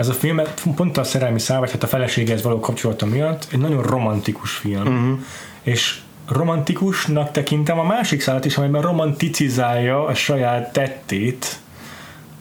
[0.00, 0.40] ez a film
[0.76, 4.86] pont a szerelmi szál, vagy hát a feleséghez való kapcsolata miatt egy nagyon romantikus film.
[4.86, 5.18] Uh-huh.
[5.62, 11.58] És romantikusnak tekintem a másik szállat is, amelyben romanticizálja a saját tettét,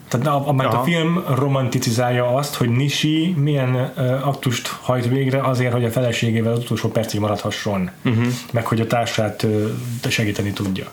[0.08, 5.74] tehát a, a, a film romanticizálja azt, hogy Nishi milyen uh, aktust hajt végre azért,
[5.74, 8.26] hogy a feleségével az utolsó percig maradhasson, uh-huh.
[8.52, 9.70] meg hogy a társát uh,
[10.10, 10.92] segíteni tudja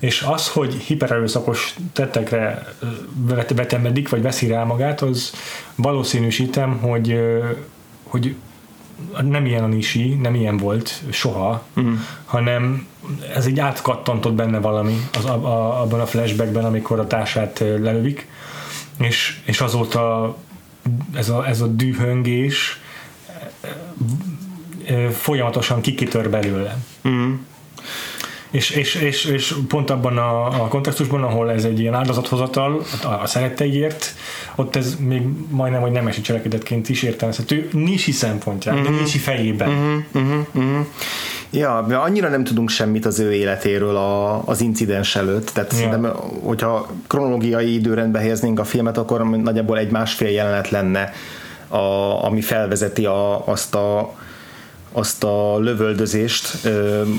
[0.00, 2.74] és az, hogy hipererőszakos tettekre
[3.54, 5.32] vetemedik, vagy veszi rá magát, az
[5.74, 7.20] valószínűsítem, hogy,
[8.02, 8.34] hogy
[9.22, 11.92] nem ilyen a nisi, nem ilyen volt soha, uh-huh.
[12.24, 12.86] hanem
[13.34, 18.28] ez így átkattantott benne valami az, a, a, abban a flashbackben, amikor a társát lelövik,
[18.98, 20.36] és, és azóta
[21.14, 22.80] ez a, ez a dühöngés
[25.12, 26.78] folyamatosan kikitör belőle.
[27.08, 27.34] Mm.
[28.50, 32.82] És, és, és, és pont abban a, a kontextusban, ahol ez egy ilyen áldozathozatal
[33.22, 34.14] a, szeretteiért,
[34.54, 38.84] ott ez még majdnem, hogy nemesi cselekedetként is értelmezhető, Nisi szempontján, mm-hmm.
[38.84, 39.70] de Nisi fejében.
[39.70, 40.80] Mm-hmm, mm-hmm.
[41.50, 45.78] Ja, annyira nem tudunk semmit az ő életéről a, az incidens előtt, tehát ja.
[45.78, 51.12] szerintem, hogyha kronológiai időrendbe helyeznénk a filmet, akkor nagyjából egy másfél jelenet lenne,
[51.68, 54.14] a, ami felvezeti a, azt a
[54.92, 56.68] azt a lövöldözést,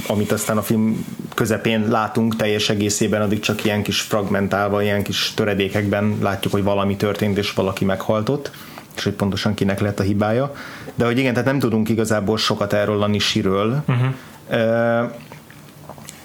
[0.07, 1.05] amit aztán a film
[1.36, 6.95] közepén látunk teljes egészében, addig csak ilyen kis fragmentálva, ilyen kis töredékekben látjuk, hogy valami
[6.95, 8.51] történt, és valaki meghaltott,
[8.95, 10.53] és hogy pontosan kinek lett a hibája.
[10.95, 13.84] De hogy igen, tehát nem tudunk igazából sokat erről a Nishiről.
[13.88, 15.12] Uh-huh.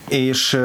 [0.08, 0.60] És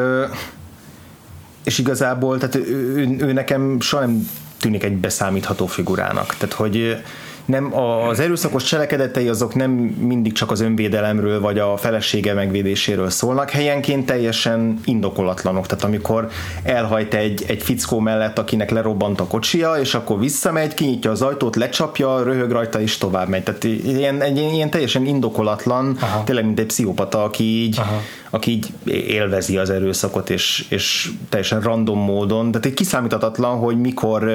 [1.63, 6.35] és igazából, tehát ő, ő, ő nekem soha nem tűnik egy beszámítható figurának.
[6.35, 7.03] Tehát, hogy
[7.45, 13.49] nem az erőszakos cselekedetei azok nem mindig csak az önvédelemről vagy a felesége megvédéséről szólnak,
[13.49, 15.67] helyenként teljesen indokolatlanok.
[15.67, 16.29] Tehát amikor
[16.63, 21.55] elhajt egy, egy fickó mellett, akinek lerobbant a kocsia, és akkor visszamegy, kinyitja az ajtót,
[21.55, 23.43] lecsapja, röhög rajta, és tovább megy.
[23.43, 26.23] Tehát ilyen, egy, ilyen teljesen indokolatlan, Aha.
[26.23, 28.01] tényleg mint egy pszichopata, aki így, Aha.
[28.29, 28.67] aki így
[29.07, 34.31] élvezi az erőszakot, és, és teljesen random módon, tehát egy kiszámíthatatlan, hogy mikor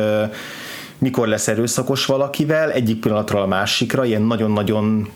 [0.98, 5.08] mikor lesz erőszakos valakivel, egyik pillanatról a másikra, ilyen nagyon-nagyon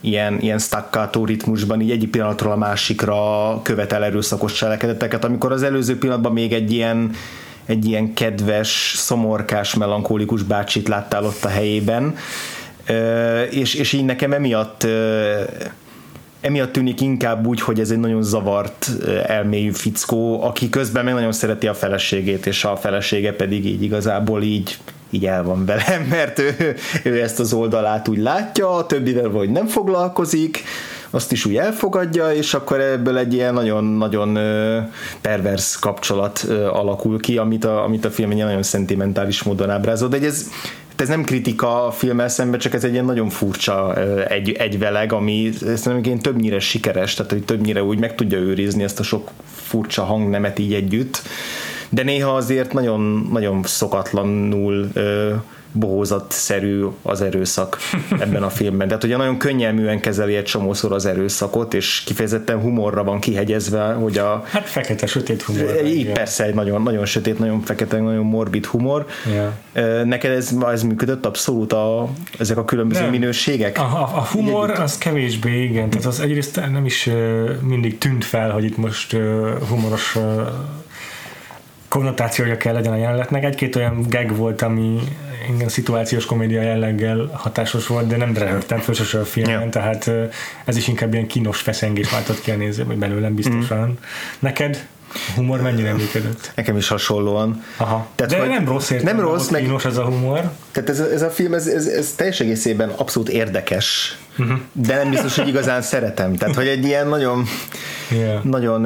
[0.00, 5.98] ilyen, ilyen staccato ritmusban így egyik pillanatról a másikra követel erőszakos cselekedeteket, amikor az előző
[5.98, 7.10] pillanatban még egy ilyen
[7.66, 12.16] egy ilyen kedves, szomorkás, melankólikus bácsit láttál ott a helyében,
[13.50, 14.86] és, és így nekem emiatt
[16.40, 18.90] emiatt tűnik inkább úgy, hogy ez egy nagyon zavart
[19.26, 24.42] elmélyű fickó, aki közben meg nagyon szereti a feleségét, és a felesége pedig így igazából
[24.42, 24.78] így
[25.14, 29.50] így el van velem, mert ő, ő ezt az oldalát úgy látja, a többivel vagy
[29.50, 30.62] nem foglalkozik,
[31.14, 34.38] azt is úgy elfogadja, és akkor ebből egy ilyen nagyon-nagyon
[35.20, 36.38] pervers kapcsolat
[36.72, 40.50] alakul ki, amit a, amit a film egy nagyon szentimentális módon ábrázol, de ez,
[40.96, 43.94] ez nem kritika a filmmel szemben, csak ez egy ilyen nagyon furcsa
[44.28, 49.02] egy, egyveleg, ami szerintem többnyire sikeres, tehát hogy többnyire úgy meg tudja őrizni ezt a
[49.02, 51.22] sok furcsa hangnemet így együtt,
[51.88, 55.34] de néha azért nagyon, nagyon szokatlanul ö,
[55.74, 57.78] bohózatszerű az erőszak
[58.18, 58.88] ebben a filmben.
[58.88, 64.18] Tehát ugye nagyon könnyelműen kezeli egy csomószor az erőszakot, és kifejezetten humorra van kihegyezve, hogy
[64.18, 64.44] a...
[64.46, 65.84] Hát fekete, sötét humor.
[65.84, 69.06] Így persze, egy nagyon, nagyon sötét, nagyon fekete, nagyon morbid humor.
[69.26, 70.04] Yeah.
[70.04, 73.10] Neked ez, ez működött abszolút a, ezek a különböző nem.
[73.10, 73.78] minőségek?
[73.78, 74.82] A, a, a humor Együtt.
[74.82, 75.90] az kevésbé, igen.
[75.90, 77.10] Tehát az egyrészt nem is
[77.60, 79.16] mindig tűnt fel, hogy itt most
[79.68, 80.16] humoros
[81.94, 83.44] konnotációja kell legyen a jelenetnek.
[83.44, 85.00] Egy-két olyan gag volt, ami
[85.54, 89.70] igen, szituációs komédia jelleggel hatásos volt, de nem röhögtem föl a filmen, yeah.
[89.70, 90.10] tehát
[90.64, 93.88] ez is inkább ilyen kínos feszengés váltott ki a néző, vagy belőlem biztosan.
[93.88, 93.92] Mm.
[94.38, 94.86] Neked?
[95.36, 96.52] Humor mennyire működött?
[96.54, 97.64] Nekem is hasonlóan.
[97.76, 98.06] Aha.
[98.14, 100.50] Tehát, De nem rossz értem, nem rossz, meg, ez a humor.
[100.72, 104.58] Tehát ez, ez a film, ez, ez, ez teljes egészében abszolút érdekes, uh-huh.
[104.72, 106.36] de nem biztos, hogy igazán szeretem.
[106.36, 107.44] Tehát, hogy egy ilyen nagyon
[108.10, 108.44] yeah.
[108.44, 108.82] nagyon...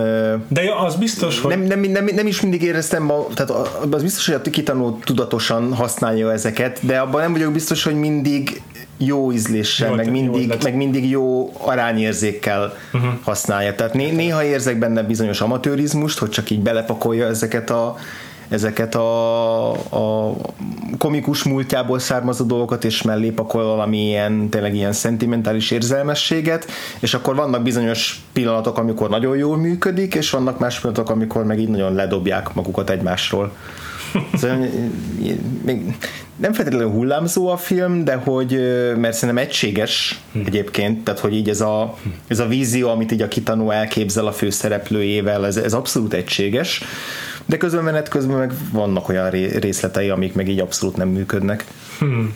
[0.48, 1.58] De az biztos, hogy...
[1.58, 3.50] Nem, nem, nem, nem is mindig éreztem, tehát
[3.90, 8.62] az biztos, hogy a kitanul tudatosan használja ezeket, de abban nem vagyok biztos, hogy mindig
[8.98, 13.11] jó ízléssel, jó, meg, mindig, jó meg mindig jó arányérzékkel uh-huh.
[13.22, 13.74] használja.
[13.74, 17.96] Tehát né- néha érzek benne bizonyos amatőrizmust, hogy csak így belepakolja ezeket a
[18.48, 20.37] ezeket a, a
[20.98, 26.66] komikus múltjából származó dolgokat, és mellé pakol valami ilyen, tényleg ilyen szentimentális érzelmességet,
[26.98, 31.58] és akkor vannak bizonyos pillanatok, amikor nagyon jól működik, és vannak más pillanatok, amikor meg
[31.61, 33.52] így nagyon ledobják magukat egymásról.
[34.34, 34.66] Szóval,
[35.64, 35.96] még
[36.36, 38.50] nem feltétlenül hullámzó a film, de hogy,
[38.96, 40.38] mert szerintem egységes hm.
[40.46, 44.32] egyébként, tehát hogy így ez a, ez a vízió, amit így a kitanú elképzel a
[44.32, 46.82] főszereplőjével, ez, ez abszolút egységes,
[47.46, 51.64] de közben menet közben meg vannak olyan részletei, amik meg így abszolút nem működnek.
[51.98, 52.34] Hmm.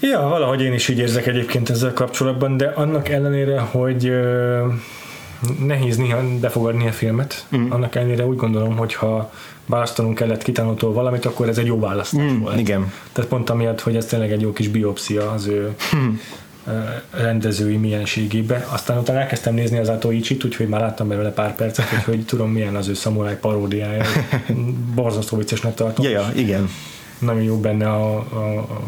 [0.00, 4.12] Ja, valahogy én is így érzek egyébként ezzel kapcsolatban, de annak ellenére, hogy
[5.66, 7.70] nehéz néha befogadni a filmet, mm.
[7.70, 9.32] annak ellenére úgy gondolom, hogy ha
[9.66, 12.58] választanunk kellett kitanultól valamit, akkor ez egy jó választás mm, volt.
[12.58, 12.92] Igen.
[13.12, 16.14] Tehát pont amiatt, hogy ez tényleg egy jó kis biopszia az ő mm.
[17.10, 18.66] rendezői mienségébe.
[18.72, 22.76] Aztán utána elkezdtem nézni az Atoichit, úgyhogy már láttam belőle pár percet, úgyhogy tudom milyen
[22.76, 24.04] az ő szamuráj paródiája.
[24.94, 26.04] Borzasztó viccesnek tartom.
[26.04, 26.68] Ja, ja, igen.
[27.18, 28.82] nagyon jó benne a, a, a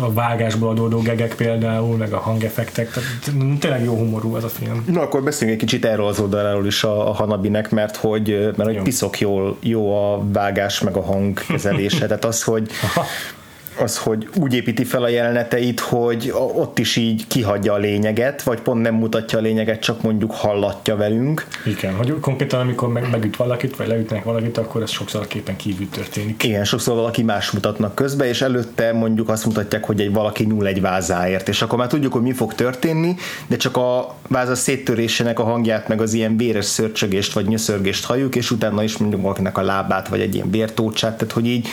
[0.00, 4.84] a vágásból adódó gegek például, meg a hangeffektek, tehát tényleg jó humorú az a film.
[4.86, 8.68] Na akkor beszéljünk egy kicsit erről az oldaláról is a, a Hanabinek, mert hogy, mert
[8.68, 12.70] hogy piszok jól, jó a vágás, meg a hangkezelése, tehát az, hogy
[13.78, 18.60] az, hogy úgy építi fel a jeleneteit, hogy ott is így kihagyja a lényeget, vagy
[18.60, 21.46] pont nem mutatja a lényeget, csak mondjuk hallatja velünk.
[21.66, 25.56] Igen, hogy konkrétan amikor meg, megüt valakit, vagy leütnek valakit, akkor ez sokszor a képen
[25.56, 26.42] kívül történik.
[26.42, 30.66] Igen, sokszor valaki más mutatnak közbe, és előtte mondjuk azt mutatják, hogy egy valaki nyúl
[30.66, 33.14] egy vázáért, és akkor már tudjuk, hogy mi fog történni,
[33.46, 38.36] de csak a váza széttörésének a hangját, meg az ilyen véres szörcsögést, vagy nyöszörgést halljuk,
[38.36, 41.68] és utána is mondjuk valakinek a lábát, vagy egy ilyen vértócsát, tehát hogy így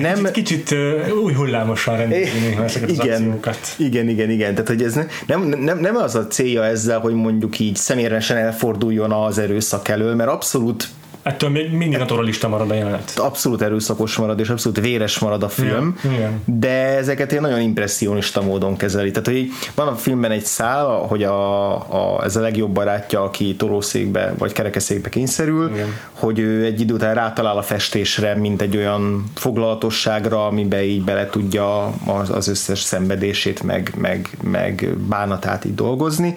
[0.00, 3.58] nem, kicsit, kicsit új hullámosan rendezni ezeket igen, az akciókat.
[3.76, 4.50] Igen, igen, igen.
[4.50, 9.12] Tehát, hogy ez nem, nem, nem az a célja ezzel, hogy mondjuk így személyesen elforduljon
[9.12, 10.88] az erőszak elől, mert abszolút
[11.22, 13.12] Ettől még mindig naturalista marad a jelenet.
[13.16, 16.32] Abszolút erőszakos marad, és abszolút véres marad a film, yeah, yeah.
[16.44, 19.10] de ezeket én nagyon impressionista módon kezeli.
[19.10, 23.56] Tehát, hogy van a filmben egy szál, hogy a, a, ez a legjobb barátja, aki
[23.56, 25.88] torószékbe vagy kerekeszékbe kényszerül, yeah.
[26.12, 31.26] hogy ő egy idő után rátalál a festésre, mint egy olyan foglalatosságra, amiben így bele
[31.26, 36.36] tudja az, az összes szenvedését, meg, meg, meg bánatát így dolgozni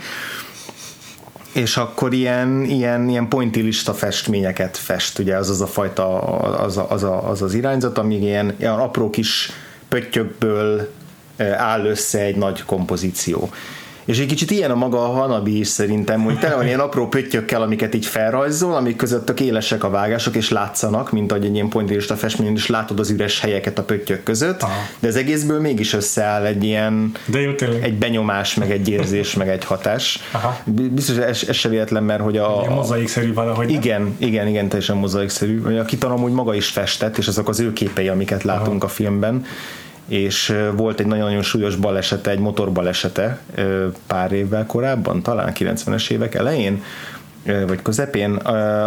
[1.56, 7.04] és akkor ilyen, ilyen, ilyen pointillista festményeket fest, ugye az az a fajta, az, az,
[7.04, 9.52] az, az, az irányzat, ami ilyen, ilyen apró kis
[9.90, 10.92] pöttyökből
[11.58, 13.50] áll össze egy nagy kompozíció.
[14.06, 17.08] És egy kicsit ilyen a maga a Hanabi is szerintem, hogy tele van ilyen apró
[17.08, 21.54] pöttyökkel, amiket így felrajzol, amik között tök élesek a vágások, és látszanak, mint ahogy egy
[21.54, 24.74] ilyen pointillista festmény, és látod az üres helyeket a pöttyök között, Aha.
[25.00, 29.50] de az egészből mégis összeáll egy ilyen de jó, egy benyomás, meg egy érzés, meg
[29.50, 30.20] egy hatás.
[30.32, 30.58] Aha.
[30.66, 32.60] Biztos ez, ez se véletlen, mert hogy a...
[32.62, 33.72] Ilyen mozaikszerű valahogy.
[33.72, 34.16] Igen, nem?
[34.18, 35.78] igen, igen, teljesen mozaikszerű.
[35.78, 38.92] A kitalom úgy maga is festett, és azok az ő képei, amiket látunk Aha.
[38.92, 39.46] a filmben
[40.08, 43.40] és volt egy nagyon-nagyon súlyos balesete, egy motorbalesete
[44.08, 46.84] pár évvel korábban, talán 90-es évek elején,
[47.68, 48.34] vagy közepén,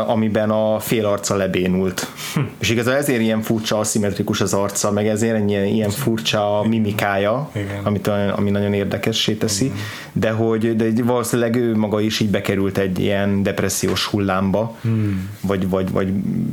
[0.07, 2.07] amiben a fél arca lebénult.
[2.35, 2.41] Hm.
[2.59, 7.51] És igazából ezért ilyen furcsa, aszimmetrikus az arca, meg ezért ilyen, ilyen furcsa a mimikája,
[7.55, 7.85] Igen.
[7.85, 9.77] amit, ami nagyon érdekessé teszi, Igen.
[10.13, 15.31] de hogy de valószínűleg ő maga is így bekerült egy ilyen depressziós hullámba, hmm.
[15.41, 16.13] vagy, vagy, vagy,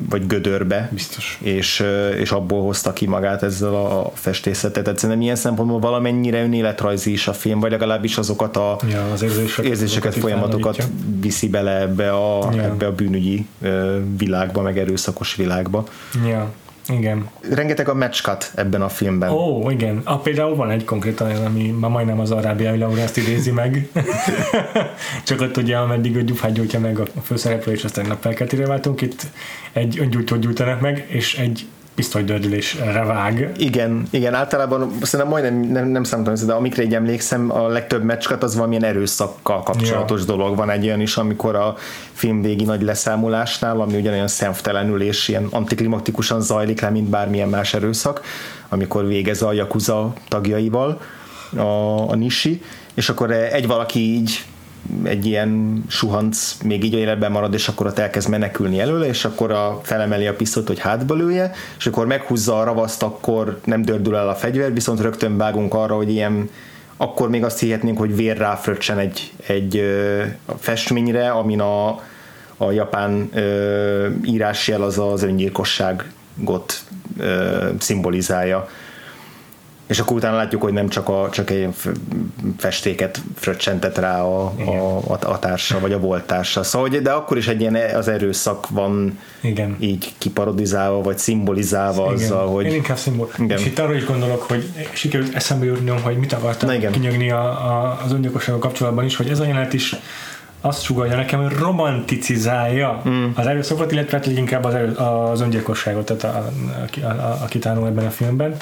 [0.09, 1.39] vagy gödörbe, Biztos.
[1.41, 1.83] És,
[2.17, 4.83] és abból hozta ki magát ezzel a festészetet.
[4.83, 9.21] Tehát szerintem ilyen szempontból valamennyire önéletrajzi is a film, vagy legalábbis azokat a ja, az
[9.21, 10.87] érzéseket, érzéseket folyamatokat
[11.19, 12.63] viszi bele ebbe a, ja.
[12.63, 13.47] ebbe a bűnügyi
[14.17, 15.83] világba, meg erőszakos világba.
[16.27, 16.53] Ja.
[16.87, 17.29] Igen.
[17.49, 19.31] Rengeteg a matchcut ebben a filmben.
[19.31, 20.01] Ó, igen.
[20.03, 23.89] A, például van egy konkrétan, ami ma majdnem az arábiai Laurászt idézi meg.
[25.25, 29.27] Csak ott ugye, ameddig a gyufát gyújtja meg a főszereplő, és aztán nappelketére váltunk, itt
[29.73, 33.51] egy öngyújtót gyújtanak meg, és egy pisztolydördülésre vág.
[33.57, 38.43] Igen, igen, általában szerintem majdnem nem, nem számítom, de amikre így emlékszem, a legtöbb meccskat
[38.43, 40.25] az valamilyen erőszakkal kapcsolatos ja.
[40.25, 40.55] dolog.
[40.55, 41.75] Van egy olyan is, amikor a
[42.11, 47.73] film végi nagy leszámolásnál, ami ugyanolyan szemtelenül és ilyen antiklimaktikusan zajlik le, mint bármilyen más
[47.73, 48.21] erőszak,
[48.69, 51.01] amikor végez a Yakuza tagjaival
[51.55, 51.61] a,
[52.09, 52.61] a Nishi,
[52.93, 54.45] és akkor egy valaki így
[55.03, 59.51] egy ilyen suhanc még így életben marad, és akkor ott elkezd menekülni előle, és akkor
[59.51, 64.15] a, felemeli a pisztolyt, hogy hátba lője, és akkor meghúzza a ravaszt, akkor nem dördül
[64.15, 66.49] el a fegyver, viszont rögtön vágunk arra, hogy ilyen
[66.97, 69.83] akkor még azt hihetnénk, hogy vér ráfröccsen egy, egy
[70.59, 71.87] festményre, amin a,
[72.57, 76.83] a japán ö, írásjel az az öngyilkosságot
[77.17, 78.67] ö, szimbolizálja
[79.87, 81.69] és akkor utána látjuk, hogy nem csak, a, csak egy
[82.57, 86.63] festéket fröccsentett rá a, a, a, a társa, vagy a volt társa.
[86.63, 89.75] Szóval, de akkor is egy ilyen az erőszak van Igen.
[89.79, 92.23] így kiparodizálva, vagy szimbolizálva Igen.
[92.23, 92.65] azzal, hogy...
[92.65, 93.29] Én inkább szimbol.
[93.37, 93.57] Igen.
[93.57, 97.99] És itt arra is gondolok, hogy sikerült eszembe jutnom, hogy mit akartam kinyögni a, a,
[98.03, 99.95] az öngyilkossággal kapcsolatban is, hogy ez a jelenet is
[100.65, 103.25] azt sugalja nekem, hogy romanticizálja mm.
[103.33, 106.51] az erőszakot, illetve hát inkább az, erő, az öngyilkosságot, tehát a,
[107.01, 108.55] a, a, a, a kitánul ebben a filmben.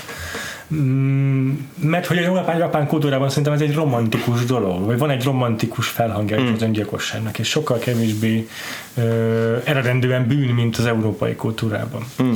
[0.73, 5.23] Mm, mert hogy a japán, japán kultúrában szerintem ez egy romantikus dolog, vagy van egy
[5.23, 6.53] romantikus felhangja mm.
[6.53, 8.47] az öngyilkosságnak, és sokkal kevésbé
[8.93, 12.03] ö, eredendően bűn, mint az európai kultúrában.
[12.23, 12.33] Mm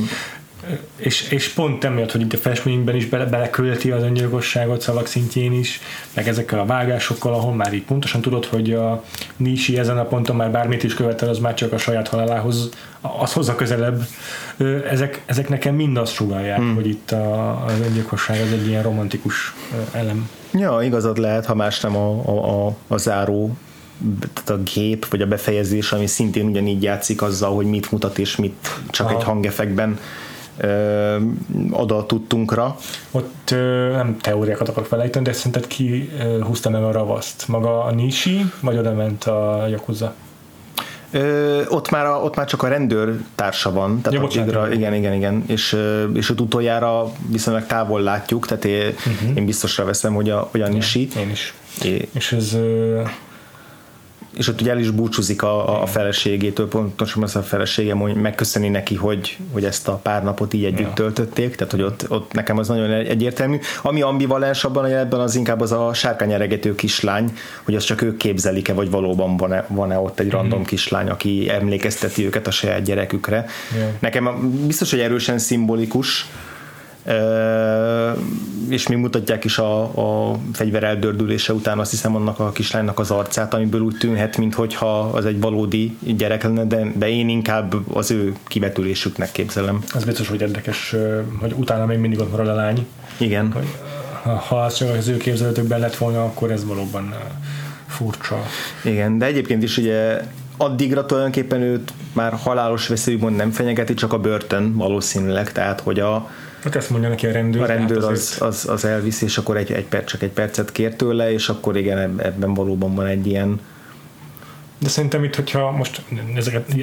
[0.96, 5.52] és, és pont emiatt, hogy itt a festményben is bele, belekölti az öngyilkosságot szavak szintjén
[5.52, 5.80] is,
[6.14, 9.04] meg ezekkel a vágásokkal, ahol már így pontosan tudod, hogy a
[9.36, 12.68] Nishi ezen a ponton már bármit is követel, az már csak a saját halálához,
[13.00, 14.06] az hozza közelebb.
[14.90, 16.74] Ezek, ezek nekem mind azt sugalják, hmm.
[16.74, 19.54] hogy itt a, az öngyilkosság az egy ilyen romantikus
[19.92, 20.30] elem.
[20.52, 23.56] Ja, igazad lehet, ha más nem a, a, a, a záró
[24.34, 28.36] tehát a gép, vagy a befejezés, ami szintén ugyanígy játszik azzal, hogy mit mutat és
[28.36, 29.16] mit csak Aha.
[29.16, 29.98] egy hangefekben
[30.58, 31.16] ö,
[31.70, 32.76] oda tudtunkra.
[33.10, 37.48] Ott ö, nem teóriákat akarok felejteni, de szerinted ki ö, húzta meg a ravaszt?
[37.48, 40.14] Maga a Nishi, vagy oda ment a Yakuza?
[41.10, 44.94] Ö, ott, már a, ott már csak a rendőr társa van, tehát Ja, bocsánat, igen.
[44.94, 45.76] igen, igen, és,
[46.14, 49.36] és ott utoljára viszonylag távol látjuk, tehát én, uh-huh.
[49.36, 51.54] én biztosra veszem, hogy a, hogy a Nishi, Én is.
[51.82, 52.56] é, És ez
[54.38, 58.68] és ott ugye el is búcsúzik a, a feleségétől, pontosan az a felesége hogy megköszöni
[58.68, 60.92] neki, hogy, hogy ezt a pár napot így együtt Ja.
[60.92, 63.58] töltötték, tehát hogy ott, ott nekem az nagyon egyértelmű.
[63.82, 67.32] Ami ambivalens abban a jelenben az inkább az a sárkányeregető kislány,
[67.62, 72.24] hogy azt csak ők képzelik-e, vagy valóban van-e, van-e ott egy random kislány, aki emlékezteti
[72.26, 73.46] őket a saját gyerekükre.
[73.78, 73.86] Ja.
[73.98, 76.26] Nekem biztos, hogy erősen szimbolikus,
[78.68, 83.10] és még mutatják is a, a fegyver eldördülése után azt hiszem annak a kislánynak az
[83.10, 88.10] arcát, amiből úgy tűnhet, mintha az egy valódi gyerek lenne, de, de én inkább az
[88.10, 89.84] ő kivetülésüknek képzelem.
[89.94, 90.94] az biztos, hogy érdekes,
[91.40, 92.86] hogy utána még mindig ott marad a lány.
[93.18, 93.52] Igen.
[93.52, 93.66] Hogy,
[94.22, 97.14] ha, az csak az ő képzelőtökben lett volna, akkor ez valóban
[97.86, 98.42] furcsa.
[98.84, 100.20] Igen, de egyébként is ugye
[100.56, 106.00] addigra tulajdonképpen őt már halálos veszély úgymond nem fenyegeti, csak a börtön valószínűleg, tehát hogy
[106.00, 106.30] a,
[106.62, 107.62] Hát ezt mondja neki a rendőr.
[107.62, 110.72] a rendőr hát az, az, az elviszi, és akkor egy, egy perc, csak egy percet
[110.72, 113.60] kér tőle, és akkor igen, eb- ebben valóban van egy ilyen
[114.78, 116.02] De szerintem itt, hogyha most
[116.34, 116.74] ezeket,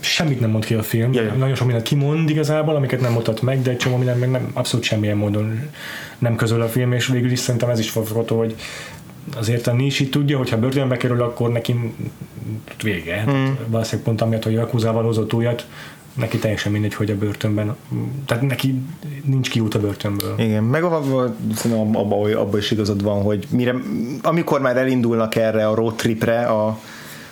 [0.00, 1.32] semmit nem mond ki a film, Ja, ja.
[1.32, 4.50] nagyon sok mindent kimond igazából, amiket nem mutat meg, de egy csomó minden meg nem,
[4.52, 5.70] abszolút semmilyen módon
[6.18, 8.54] nem közöl a film, és végül is szerintem ez is fogható, hogy
[9.36, 11.94] azért a Nishi tudja, hogy ha börtönbe kerül, akkor neki
[12.82, 13.22] vége.
[13.22, 13.34] Hmm.
[13.34, 13.52] Mm.
[13.66, 15.66] Valószínűleg pont amiatt, hogy Yakuzával hozott újat,
[16.16, 17.76] neki teljesen mindegy, hogy a börtönben,
[18.26, 18.74] tehát neki
[19.24, 20.34] nincs kiút a börtönből.
[20.38, 23.74] Igen, meg abban szerintem abba, abba is igazad van, hogy mire,
[24.22, 26.78] amikor már elindulnak erre a road tripre a,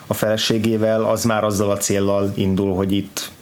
[0.07, 3.33] a feleségével, az már azzal a céllal indul, hogy itt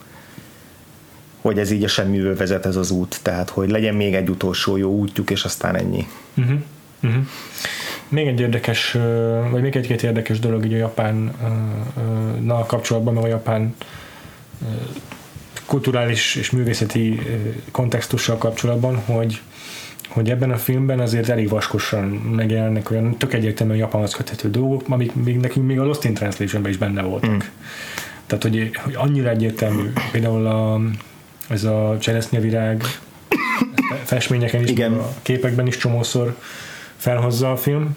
[1.41, 4.77] hogy ez így a semmiből vezet ez az út, tehát hogy legyen még egy utolsó
[4.77, 6.07] jó útjuk, és aztán ennyi.
[6.37, 6.59] Uh-huh.
[7.03, 7.23] Uh-huh.
[8.09, 8.97] Még egy érdekes,
[9.51, 11.33] vagy még egy-két érdekes dolog így a japán
[12.41, 13.75] na kapcsolatban, meg a japán
[15.73, 17.21] kulturális és művészeti
[17.71, 19.41] kontextussal kapcsolatban, hogy
[20.09, 25.15] hogy ebben a filmben azért elég vaskosan megjelennek olyan tök egyértelműen japánhoz köthető dolgok, amik
[25.15, 27.31] még nekünk még a Lost in Translation-ben is benne voltak.
[27.31, 27.39] Mm.
[28.27, 30.81] Tehát, hogy, hogy annyira egyértelmű, például a,
[31.49, 32.83] ez a cseresznyevirág
[34.13, 34.93] festményeken is, Igen.
[34.93, 36.37] a képekben is csomószor
[36.97, 37.97] felhozza a film,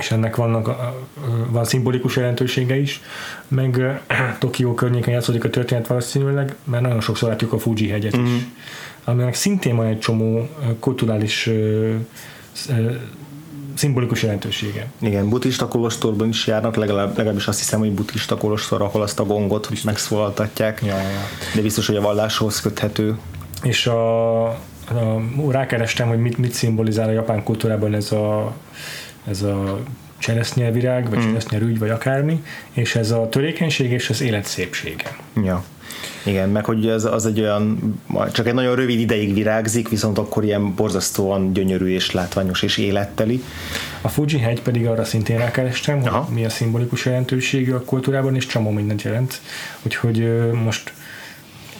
[0.00, 0.94] és ennek vannak, a-
[1.50, 3.00] van szimbolikus jelentősége is,
[3.48, 4.00] meg
[4.38, 8.46] Tokió környéken játszódik a történet valószínűleg, mert nagyon sokszor látjuk a Fuji hegyet is,
[9.04, 10.48] aminek szintén van egy csomó
[10.80, 11.50] kulturális
[13.74, 14.86] szimbolikus jelentősége.
[14.98, 19.24] Igen, buddhista kolostorban is járnak, legalább, legalábbis azt hiszem, hogy buddhista kolostor, ahol azt a
[19.24, 19.82] gongot biztos.
[19.82, 21.04] megszólaltatják, Ja, ja.
[21.54, 23.18] de biztos, hogy a valláshoz köthető.
[23.62, 24.56] És a, a,
[25.48, 28.54] rákerestem, hogy mit, mit szimbolizál a japán kultúrában ez a,
[29.28, 29.80] ez a
[30.18, 31.22] cseresznyevirág, vagy mm.
[31.22, 32.42] cseresznyerügy, vagy akármi,
[32.72, 35.16] és ez a törékenység és az élet szépsége.
[35.44, 35.64] Ja.
[36.24, 37.78] Igen, meg hogy az, az egy olyan,
[38.32, 43.42] csak egy nagyon rövid ideig virágzik, viszont akkor ilyen borzasztóan gyönyörű és látványos és életteli.
[44.00, 46.28] A Fuji hegy pedig arra szintén rákerestem, hogy Aha.
[46.32, 49.40] mi a szimbolikus jelentőségű a kultúrában, és csomó mindent jelent.
[49.82, 50.92] Úgyhogy most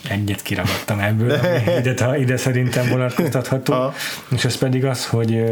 [0.09, 3.93] egyet kiragadtam ebből, ami ide, ide szerintem vonatkoztatható.
[4.30, 5.45] És ez pedig az, hogy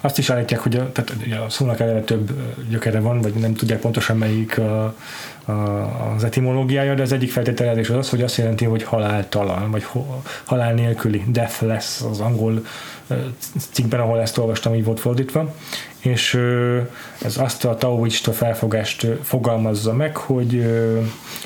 [0.00, 1.14] azt is állítják, hogy a, tehát
[1.46, 2.30] a szónak eleve több
[2.68, 4.94] gyökere van, vagy nem tudják pontosan melyik a,
[5.44, 5.52] a,
[6.14, 10.04] az etimológiája, de az egyik feltételezés az az, hogy azt jelenti, hogy haláltalan, vagy ho,
[10.44, 12.64] halál nélküli, deathless az angol
[13.70, 15.54] cikkben, ahol ezt olvastam, így volt fordítva,
[15.98, 16.40] és
[17.22, 20.64] ez azt a taoista felfogást fogalmazza meg, hogy,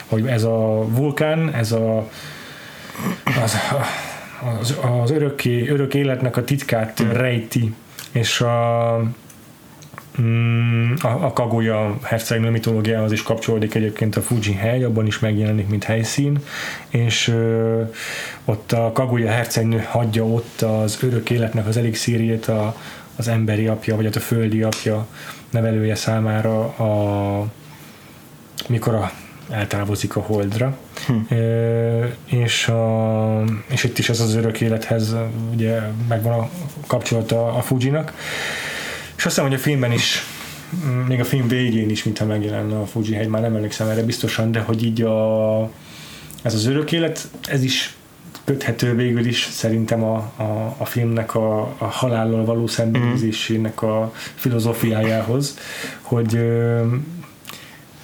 [0.06, 2.08] hogy ez a vulkán, ez a
[3.42, 3.56] az,
[4.60, 7.74] az, az örökké, örök életnek a titkát rejti,
[8.12, 8.96] és a,
[10.20, 15.68] mm, a, a Kaguya hercegnő mitológiához is kapcsolódik egyébként a Fuji hely, abban is megjelenik,
[15.68, 16.38] mint helyszín,
[16.88, 17.82] és ö,
[18.44, 22.76] ott a Kaguya hercegnő hagyja ott az örök életnek az elixírjét a,
[23.16, 25.06] az emberi apja, vagy hát a földi apja
[25.50, 27.46] nevelője számára a
[28.68, 29.12] mikor a,
[29.50, 30.78] eltávozik a holdra.
[31.06, 31.34] Hm.
[32.24, 35.14] És, a, és itt is ez az örök élethez
[35.54, 36.48] ugye megvan a
[36.86, 38.12] kapcsolata a Fujinak.
[39.16, 40.24] És azt hiszem, hogy a filmben is
[41.08, 44.52] még a film végén is, mintha megjelenne a Fuji hegy, már nem emlékszem erre biztosan,
[44.52, 45.62] de hogy így a,
[46.42, 47.94] ez az örök élet, ez is
[48.44, 55.58] köthető végül is szerintem a, a, a filmnek a, a halállal való szembenézésének a filozófiájához,
[56.00, 56.38] hogy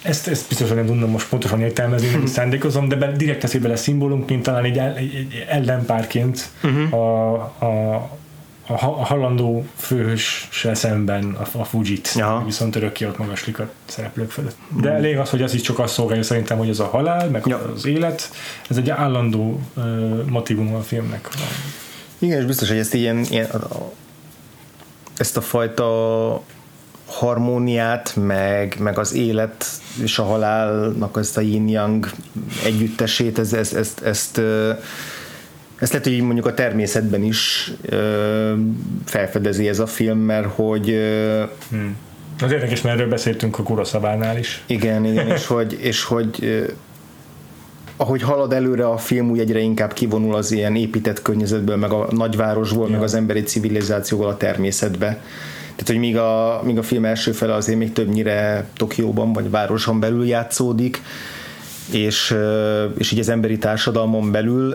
[0.07, 3.59] ezt, ezt biztos, hogy nem tudom most pontosan értelmezni, nem szándékozom, de be, direkt teszi
[3.59, 6.95] bele szimbólumként, talán egy, el, egy ellenpárként uh-huh.
[6.95, 7.95] a, a,
[8.67, 12.45] a, a halandó főhőssel szemben a, a Fujit, Aha.
[12.45, 14.57] viszont örökké ott magaslik a szereplők fölött.
[14.69, 14.95] De uh-huh.
[14.95, 17.73] elég az, hogy az is csak azt szolgálja szerintem, hogy ez a halál, meg ja.
[17.75, 18.31] az élet,
[18.69, 19.85] ez egy állandó uh,
[20.29, 21.29] motivum a filmnek.
[22.19, 23.49] Igen, és biztos, hogy ezt ilyen, ilyen
[25.17, 26.43] ezt a fajta
[27.17, 29.64] harmóniát, meg, meg az élet
[30.03, 32.11] és a halálnak ezt a yin-yang
[32.64, 34.39] együttesét, ez, ez, ezt, ezt,
[35.79, 37.73] ezt lehet, hogy mondjuk a természetben is
[39.05, 40.97] felfedezi ez a film, mert hogy
[41.71, 41.97] hmm.
[42.43, 44.62] Az érdekes, mert erről beszéltünk a Kuroszabánál is.
[44.67, 46.67] Igen, igen, és hogy, és hogy
[47.97, 52.07] ahogy halad előre a film, úgy egyre inkább kivonul az ilyen épített környezetből, meg a
[52.11, 52.93] nagyvárosból, ja.
[52.93, 55.21] meg az emberi civilizációval a természetbe.
[55.77, 60.01] Tehát, hogy míg a, míg a film első fele azért még többnyire Tokióban vagy városon
[60.01, 61.03] belül játszódik,
[61.93, 62.37] és,
[62.99, 64.72] és így az emberi társadalmon belül,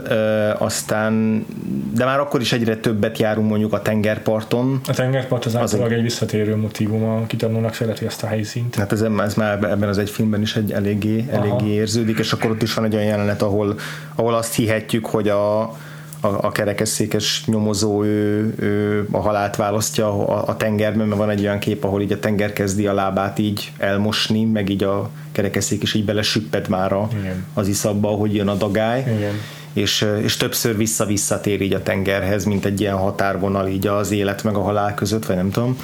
[0.58, 1.46] aztán,
[1.94, 4.82] de már akkor is egyre többet járunk mondjuk a tengerparton.
[4.88, 8.76] A tengerpart az, az általában egy, visszatérő motivum, a kitanulnak szereti ezt a helyszínt.
[8.76, 12.52] Hát ez, ez már ebben az egy filmben is egy eléggé, eléggé érződik, és akkor
[12.52, 13.80] ott is van egy olyan jelenet, ahol,
[14.16, 15.78] ahol azt hihetjük, hogy a,
[16.22, 21.42] a, a kerekesszékes nyomozó ő, ő a halált választja a, a tengerben, mert van egy
[21.42, 25.84] olyan kép, ahol így a tenger kezdi a lábát így elmosni, meg így a kerekesszék
[25.84, 27.08] is így belesüpped már a,
[27.54, 29.00] az iszabba, hogy jön a dagály.
[29.18, 29.34] Igen.
[29.74, 34.56] És, és többször vissza-visszatér így a tengerhez, mint egy ilyen határvonal így az élet meg
[34.56, 35.78] a halál között, vagy nem tudom.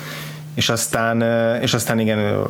[0.54, 1.22] És aztán,
[1.62, 2.46] és aztán igen,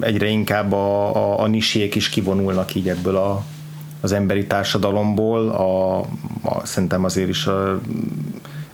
[0.00, 3.44] egyre inkább a, a, a nisék is kivonulnak így ebből a,
[4.04, 5.98] az emberi társadalomból, a,
[6.42, 7.80] a, szerintem azért is a,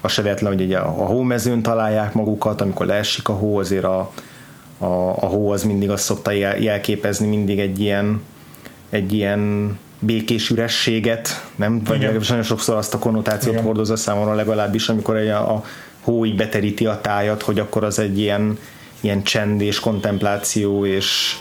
[0.01, 4.11] a se véletlen, hogy a, a hómezőn találják magukat, amikor leesik a hó, azért a,
[4.79, 4.85] a,
[5.21, 8.23] a hó az mindig azt szokta jel, jelképezni mindig egy ilyen,
[8.91, 11.83] egy ilyen békés ürességet, nem?
[11.85, 12.21] Vagy Igen.
[12.29, 13.65] nagyon sokszor azt a konnotációt Igen.
[13.65, 15.65] hordozza számomra legalábbis, amikor egy a, a
[16.01, 18.59] hó így beteríti a tájat, hogy akkor az egy ilyen,
[19.01, 21.39] ilyen csend és kontempláció és,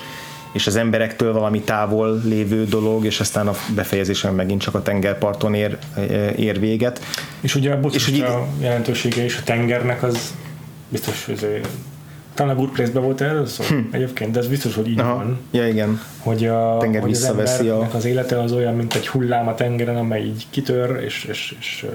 [0.51, 5.53] és az emberektől valami távol lévő dolog, és aztán a befejezésen megint csak a tengerparton
[5.53, 5.77] ér,
[6.35, 7.01] ér véget.
[7.39, 10.33] És ugye a és ugye, a jelentősége is a tengernek az
[10.89, 11.61] biztos, hogy
[12.33, 13.75] talán a Good Place-ben volt erről szó hm.
[13.91, 15.15] egyébként, de ez biztos, hogy így Aha.
[15.15, 15.39] van.
[15.51, 16.01] Ja, igen.
[16.19, 17.89] Hogy, a, tenger hogy az a...
[17.93, 21.85] az élete az olyan, mint egy hullám a tengeren, amely így kitör, és, és, és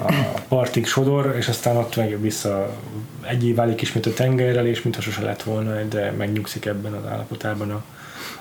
[0.00, 2.76] a partig sodor, és aztán ott meg vissza
[3.20, 7.70] egyé válik ismét a tengerrel, és mintha sose lett volna, de megnyugszik ebben az állapotában
[7.70, 7.84] a,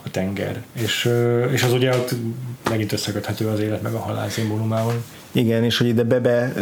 [0.03, 0.63] a tenger.
[0.73, 1.09] És,
[1.51, 2.15] és az ugye ott
[2.69, 5.03] megint összeköthető az élet meg a halál szimbólumával.
[5.31, 6.53] Igen, és hogy ide bebe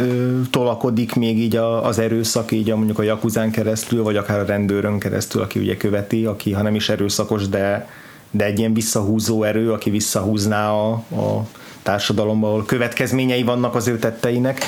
[0.50, 4.44] tolakodik még így a, az erőszak, így a, mondjuk a jakuzán keresztül, vagy akár a
[4.44, 7.88] rendőrön keresztül, aki ugye követi, aki ha nem is erőszakos, de,
[8.30, 11.46] de egy ilyen visszahúzó erő, aki visszahúzná a, a
[11.82, 14.64] társadalomba, ahol következményei vannak az ő tetteinek,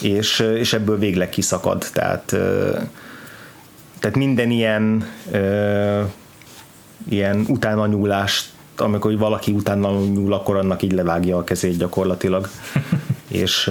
[0.00, 1.86] és, és ebből végleg kiszakad.
[1.92, 2.24] Tehát,
[4.00, 5.10] tehát minden ilyen,
[7.08, 12.48] ilyen utánanyúlást amikor valaki utána nyúl, akkor annak így levágja a kezét gyakorlatilag.
[13.28, 13.70] és,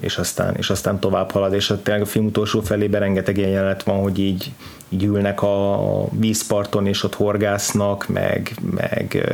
[0.00, 3.82] és, aztán, és aztán tovább halad, és tényleg a film utolsó felében rengeteg ilyen jelenet
[3.82, 4.52] van, hogy így,
[4.88, 9.28] így ülnek a vízparton, és ott horgásznak, meg, meg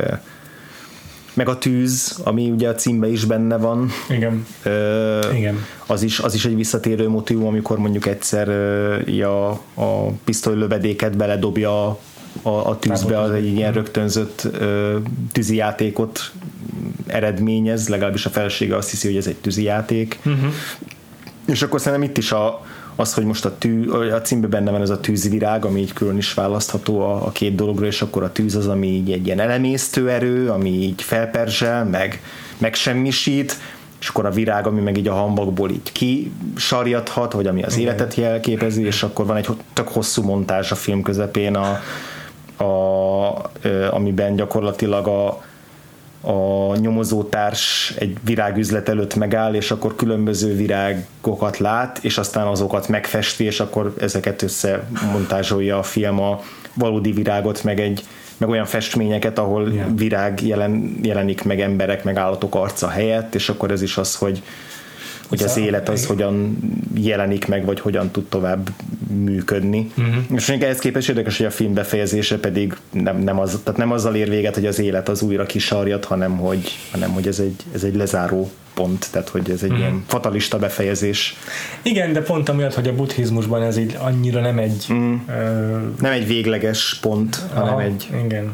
[1.41, 3.91] meg a tűz, ami ugye a címbe is benne van.
[4.09, 4.47] Igen.
[4.63, 5.67] Ö, Igen.
[5.87, 11.89] Az is, az is egy visszatérő motivum, amikor mondjuk egyszer ö, a, a pisztolylövedéket beledobja
[12.43, 14.97] a, a tűzbe, az egy ilyen rögtönzött ö,
[15.33, 16.33] tűzijátékot
[17.07, 20.19] eredményez, legalábbis a felesége azt hiszi, hogy ez egy tűzijáték.
[20.25, 20.53] Uh-huh.
[21.47, 22.67] És akkor szerintem itt is a,
[23.01, 26.17] az, hogy most a, tű, a címben benne van ez a tűzvirág, ami így külön
[26.17, 29.41] is választható a, a két dologról, és akkor a tűz az, ami így egy ilyen
[29.41, 32.23] elemésztő erő, ami így felperzsel, meg
[32.59, 33.57] megsemmisít,
[34.01, 37.87] és akkor a virág, ami meg így a hambakból így kisarjadhat, vagy ami az Igen.
[37.87, 41.81] életet jelképezi, és akkor van egy tök hosszú montázs a film közepén, a,
[42.65, 43.51] a,
[43.91, 45.43] amiben gyakorlatilag a,
[46.21, 53.45] a nyomozótárs egy virágüzlet előtt megáll, és akkor különböző virágokat lát, és aztán azokat megfesti,
[53.45, 56.41] és akkor ezeket összemontázsolja a film a
[56.75, 58.05] valódi virágot, meg egy
[58.41, 59.97] meg olyan festményeket, ahol yeah.
[59.97, 64.43] virág jelen, jelenik meg emberek, meg állatok arca helyett, és akkor ez is az, hogy
[65.31, 66.59] hogy az élet az hogyan
[66.95, 68.71] jelenik meg, vagy hogyan tud tovább
[69.25, 69.91] működni.
[69.99, 70.15] Uh-huh.
[70.35, 73.93] És még ehhez képest érdekes, hogy a film befejezése pedig nem, nem, az, tehát nem
[73.93, 77.65] azzal ér véget, hogy az élet az újra kisarjat, hanem hogy, hanem hogy ez, egy,
[77.75, 79.79] ez egy lezáró pont, tehát hogy ez egy uh-huh.
[79.79, 81.37] ilyen fatalista befejezés.
[81.83, 84.87] Igen, de pont amiatt, hogy a buddhizmusban ez így annyira nem egy...
[84.89, 84.97] Uh,
[86.01, 88.09] nem egy végleges pont, hanem aha, egy...
[88.25, 88.53] Igen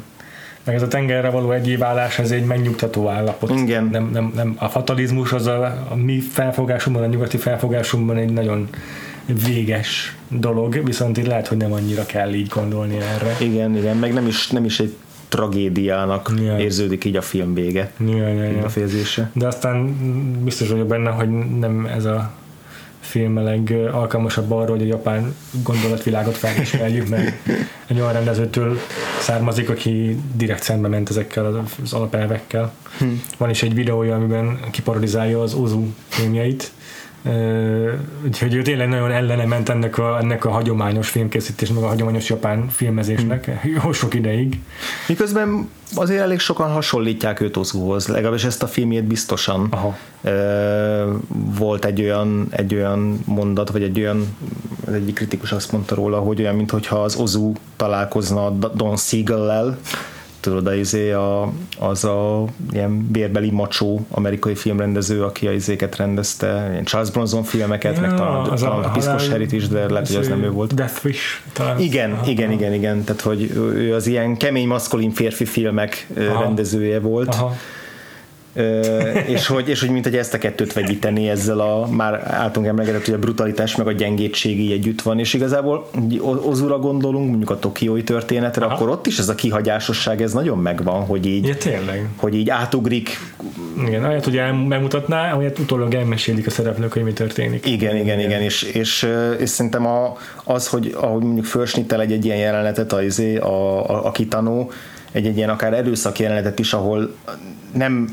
[0.66, 3.50] meg ez a tengerre való egyévállás, ez egy megnyugtató állapot.
[3.50, 3.88] Igen.
[3.92, 8.68] Nem, nem, nem, a fatalizmus az a, a mi felfogásunkban, a nyugati felfogásunkban egy nagyon
[9.46, 13.36] véges dolog, viszont itt lehet, hogy nem annyira kell így gondolni erre.
[13.40, 14.94] Igen, igen, meg nem is, nem is egy
[15.28, 16.58] tragédiának Ja.
[16.58, 18.64] érződik így a film vége, Ja, ja, ja.
[18.64, 19.30] a fejezése.
[19.32, 19.96] De aztán
[20.44, 22.32] biztos vagyok benne, hogy nem ez a
[23.00, 27.32] film a legalkalmasabb arra, hogy a japán gondolatvilágot felismerjük, mert
[27.86, 28.78] egy olyan rendezőtől
[29.20, 32.72] származik, aki direkt szembe ment ezekkel az alapelvekkel.
[32.98, 33.06] Hm.
[33.36, 36.70] Van is egy videója, amiben kiparodizálja az Ozu filmjeit,
[38.24, 42.68] Úgyhogy ő tényleg nagyon ellene ment ennek a, ennek a hagyományos filmkészítésnek, a hagyományos japán
[42.68, 43.50] filmezésnek
[43.82, 44.60] jó sok ideig.
[45.08, 49.66] Miközben azért elég sokan hasonlítják őt Ozuhoz, legalábbis ezt a filmjét biztosan.
[49.70, 49.96] Aha.
[51.58, 54.36] Volt egy olyan, egy olyan mondat, vagy egy olyan,
[54.86, 59.78] az egyik kritikus azt mondta róla, hogy olyan, mintha az Ozu találkozna Don Siegel-lel,
[60.46, 66.84] tudod, az, a, az a ilyen bérbeli macsó amerikai filmrendező, aki a izéket rendezte, ilyen
[66.84, 70.06] Charles Bronson filmeket, ja, meg talán, az talán a, a Piszkos Herit is, de lehet,
[70.06, 70.74] hogy az nem ő volt.
[70.74, 71.78] Death Wish talán.
[71.80, 72.26] Igen, Aha.
[72.26, 76.06] igen, igen, igen, tehát hogy ő az ilyen kemény maszkolin férfi filmek.
[76.18, 76.42] Aha.
[76.42, 77.28] rendezője volt.
[77.28, 77.54] Aha.
[79.26, 83.04] És, hogy, és hogy mint hogy ezt a kettőt vegyíteni ezzel a már általunk emlegetett,
[83.04, 85.88] hogy a brutalitás meg a gyengétség így együtt van, és igazából
[86.20, 88.74] Ozura gondolunk, mondjuk a tokiói történetre, Aha.
[88.74, 92.08] akkor ott is ez a kihagyásosság, ez nagyon megvan, hogy így, Ja, tényleg.
[92.16, 93.18] hogy így átugrik
[93.86, 97.66] Igen, olyat, hogy el, bemutatná, olyat utólag elmesélik a szereplők, hogy mi történik.
[97.66, 102.24] Igen, igen, igen, és, és, és szerintem a, az, hogy ahogy mondjuk fölsnittel egy, egy
[102.24, 104.70] ilyen jelenetet a, izé, a, a, a kitanó,
[105.12, 107.14] egy, egy ilyen akár erőszak jelenetet is, ahol
[107.72, 108.08] nem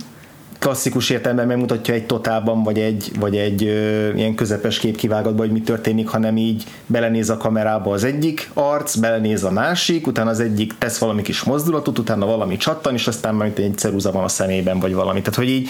[0.64, 5.61] klasszikus értelemben megmutatja egy totálban, vagy egy, vagy egy ö, ilyen közepes képkivágatban, hogy mi
[5.61, 10.74] történik, hanem így belenéz a kamerába az egyik arc, belenéz a másik, utána az egyik
[10.78, 14.80] tesz valami kis mozdulatot, utána valami csattan, és aztán majd egy ceruza van a szemében,
[14.80, 15.20] vagy valami.
[15.20, 15.70] Tehát, hogy így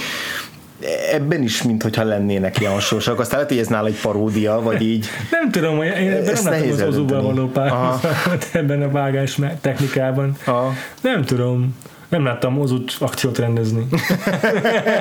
[1.12, 3.20] ebben is, mintha lennének ilyen hasonlósak.
[3.20, 5.06] Aztán lehet, hogy ez nála egy paródia, vagy így.
[5.32, 10.38] Nem tudom, hogy én ebben nem látom az való párhuzamot ebben a vágás technikában.
[10.46, 10.62] A,
[11.02, 11.76] Nem tudom.
[12.14, 13.88] Nem láttam Ozut akciót rendezni.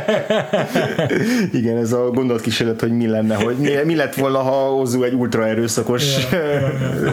[1.58, 5.14] igen, ez a gondolatkísérlet, hogy mi lenne, hogy mi, mi lett volna, ha Ozu egy
[5.14, 6.28] ultra erőszakos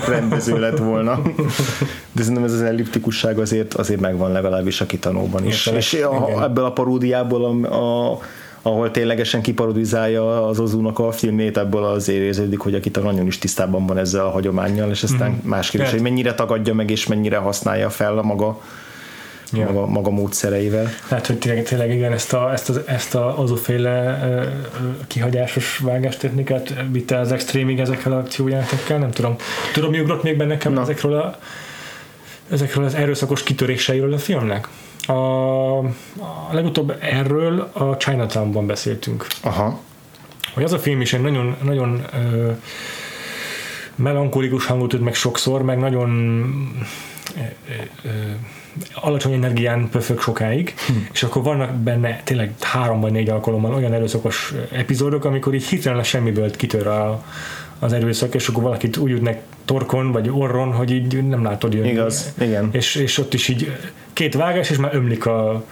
[0.07, 1.21] rendező lett volna.
[2.11, 5.65] De szerintem ez az elliptikusság azért, azért megvan legalábbis a kitanóban is.
[5.65, 8.19] Értelek, És a, ebből a paródiából, a, a,
[8.61, 13.37] ahol ténylegesen kiparodizálja az Ozunak a filmét, ebből azért érződik, hogy a kitanó nagyon is
[13.37, 15.49] tisztában van ezzel a hagyományjal, és aztán mm.
[15.49, 16.01] más kérdés, Lehet.
[16.01, 18.59] hogy mennyire tagadja meg, és mennyire használja fel a maga,
[19.53, 19.65] Ja.
[19.65, 20.89] maga, maga módszereivel.
[21.07, 24.47] Tehát, hogy tényleg, tényleg igen, ezt a, ezt, az, ezt a azoféle ö,
[25.07, 29.35] kihagyásos vágástechnikát vitte az extrémig ezekkel a akciójátékkel, nem tudom.
[29.73, 30.81] Tudom, mi ugrott még be nekem Na.
[30.81, 31.39] ezekről, a,
[32.51, 34.67] ezekről az erőszakos kitöréseiről a filmnek?
[35.07, 39.27] A, a legutóbb erről a Chinatownban beszéltünk.
[39.41, 39.79] Aha.
[40.53, 42.51] Hogy az a film is egy nagyon, nagyon ö,
[43.95, 46.09] melankolikus hangot üt meg sokszor, meg nagyon
[47.37, 47.41] ö,
[48.03, 48.09] ö,
[48.93, 50.93] alacsony energián pöfög sokáig, hm.
[51.11, 55.99] és akkor vannak benne tényleg három vagy négy alkalommal olyan erőszakos epizódok, amikor így hirtelen
[55.99, 57.23] a semmiből kitör a,
[57.79, 61.89] az erőszak, és akkor valakit úgy ütnek torkon vagy orron, hogy így nem látod jönni.
[61.89, 62.69] Igaz, igen.
[62.71, 63.71] És, és ott is így
[64.13, 65.65] két vágás, és már ömlik a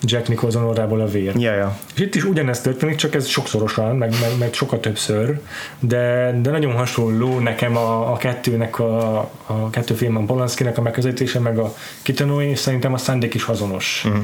[0.00, 1.36] Jack Nicholson orrából a vér.
[1.36, 1.78] Ja, ja.
[1.94, 5.40] És itt is ugyanezt történik, csak ez sokszorosan, meg, meg, meg sokkal többször,
[5.80, 10.82] de, de nagyon hasonló nekem a, a kettőnek, a, a kettő film, a Polanskinek a
[10.82, 14.02] megközelítése, meg a kitanói, és szerintem a szándék is azonos.
[14.06, 14.22] Uh-huh.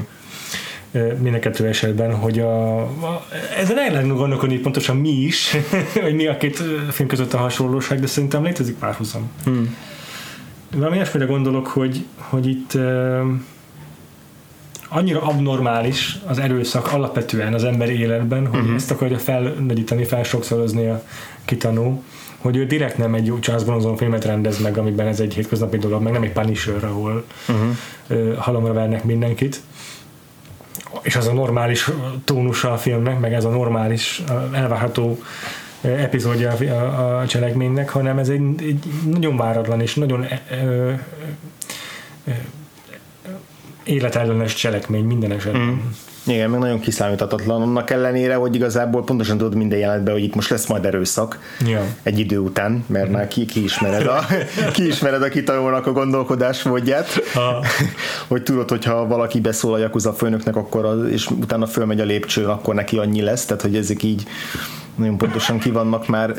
[0.91, 3.25] Mind a kettő esetben, hogy a, a,
[3.57, 5.55] ezen el lehetne gondolkodni pontosan mi is,
[6.01, 9.31] hogy mi a két film között a hasonlóság, de szerintem létezik párhuzam.
[9.43, 9.75] Hmm.
[10.75, 13.21] Valami ilyesmire gondolok, hogy, hogy itt uh,
[14.89, 18.75] annyira abnormális az erőszak alapvetően az emberi életben, hogy uh-huh.
[18.75, 21.03] ezt akarja felnagyítani, felsokszorozni a
[21.45, 22.03] kitanó,
[22.37, 26.01] hogy ő direkt nem egy Charles Bronson filmet rendez meg, amiben ez egy hétköznapi dolog,
[26.01, 28.35] meg nem egy Punisher, ahol uh-huh.
[28.35, 29.61] halomra vernek mindenkit.
[31.01, 31.89] És az a normális
[32.23, 34.23] tónusa a filmnek, meg ez a normális,
[34.53, 35.19] elvárható
[35.81, 40.91] epizódja a, cselekménynek, hanem ez egy, egy nagyon váratlan és nagyon ö,
[42.25, 42.31] ö,
[43.83, 45.61] életellenes cselekmény minden esetben.
[45.61, 45.77] Mm.
[46.29, 50.49] Igen, meg nagyon kiszámíthatatlan, annak ellenére, hogy igazából pontosan tudod minden jelenetben, hogy itt most
[50.49, 51.85] lesz majd erőszak ja.
[52.03, 54.25] egy idő után, mert már ki, kiismered a,
[54.73, 57.21] kiismered a kitanulónak a gondolkodásmódját,
[58.27, 62.45] hogy tudod, hogyha valaki beszól a Yakuza főnöknek, akkor az, és utána fölmegy a lépcsőn,
[62.45, 64.23] akkor neki annyi lesz, tehát hogy ezek így
[64.95, 66.33] nagyon pontosan ki vannak már,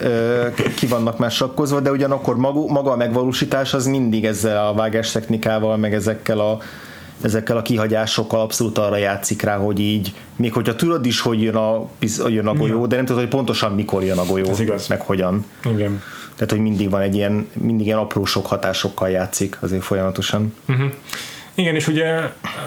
[0.77, 5.11] ki vannak már sakkozva, de ugyanakkor maga, maga a megvalósítás az mindig ezzel a vágás
[5.11, 6.59] technikával, meg ezekkel a
[7.23, 11.55] ezekkel a kihagyásokkal abszolút arra játszik rá, hogy így, még hogyha tudod is, hogy jön
[11.55, 11.89] a,
[12.29, 14.89] jön a golyó, de nem tudod, hogy pontosan mikor jön a golyó, Ez igaz.
[14.89, 15.45] meg hogyan.
[15.65, 16.03] Igen.
[16.35, 20.55] Tehát, hogy mindig van egy ilyen, mindig ilyen apró sok hatásokkal játszik azért folyamatosan.
[20.69, 20.93] Uh-huh.
[21.61, 22.21] Igen, és ugye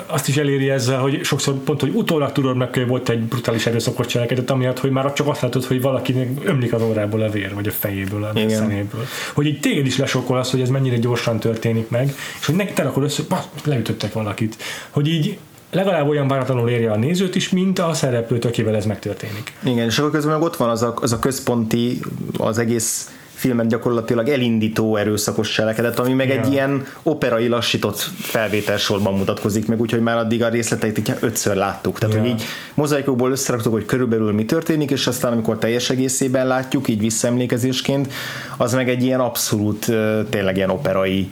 [0.06, 3.66] azt is eléri ezzel, hogy sokszor pont, hogy utólag tudod meg, hogy volt egy brutális
[3.66, 7.54] erőszakos cselekedet, amiatt, hogy már csak azt látod, hogy valaki ömlik az órából a vér,
[7.54, 8.50] vagy a fejéből, a Igen.
[8.50, 9.06] szeméből.
[9.34, 12.74] Hogy így téged is lesokkol az, hogy ez mennyire gyorsan történik meg, és hogy neki
[12.74, 14.56] te rakod össze, hogy leütöttek valakit.
[14.90, 15.38] Hogy így
[15.72, 19.54] legalább olyan váratlanul érje a nézőt is, mint a szereplőt, akivel ez megtörténik.
[19.64, 22.00] Igen, és akkor közben meg ott van az a, az a központi,
[22.38, 23.10] az egész
[23.44, 26.34] filmet gyakorlatilag elindító erőszakos cselekedet, ami meg Ja.
[26.42, 32.00] egy ilyen operai lassított felvételsorban mutatkozik meg, úgyhogy már addig a részleteit így ötször láttuk.
[32.00, 32.22] Tehát, Ja.
[32.22, 37.00] hogy így mozaikokból összeraktuk, hogy körülbelül mi történik, és aztán amikor teljes egészében látjuk, így
[37.00, 38.14] visszaemlékezésként,
[38.58, 39.86] az meg egy ilyen abszolút
[40.30, 41.30] tényleg ilyen operai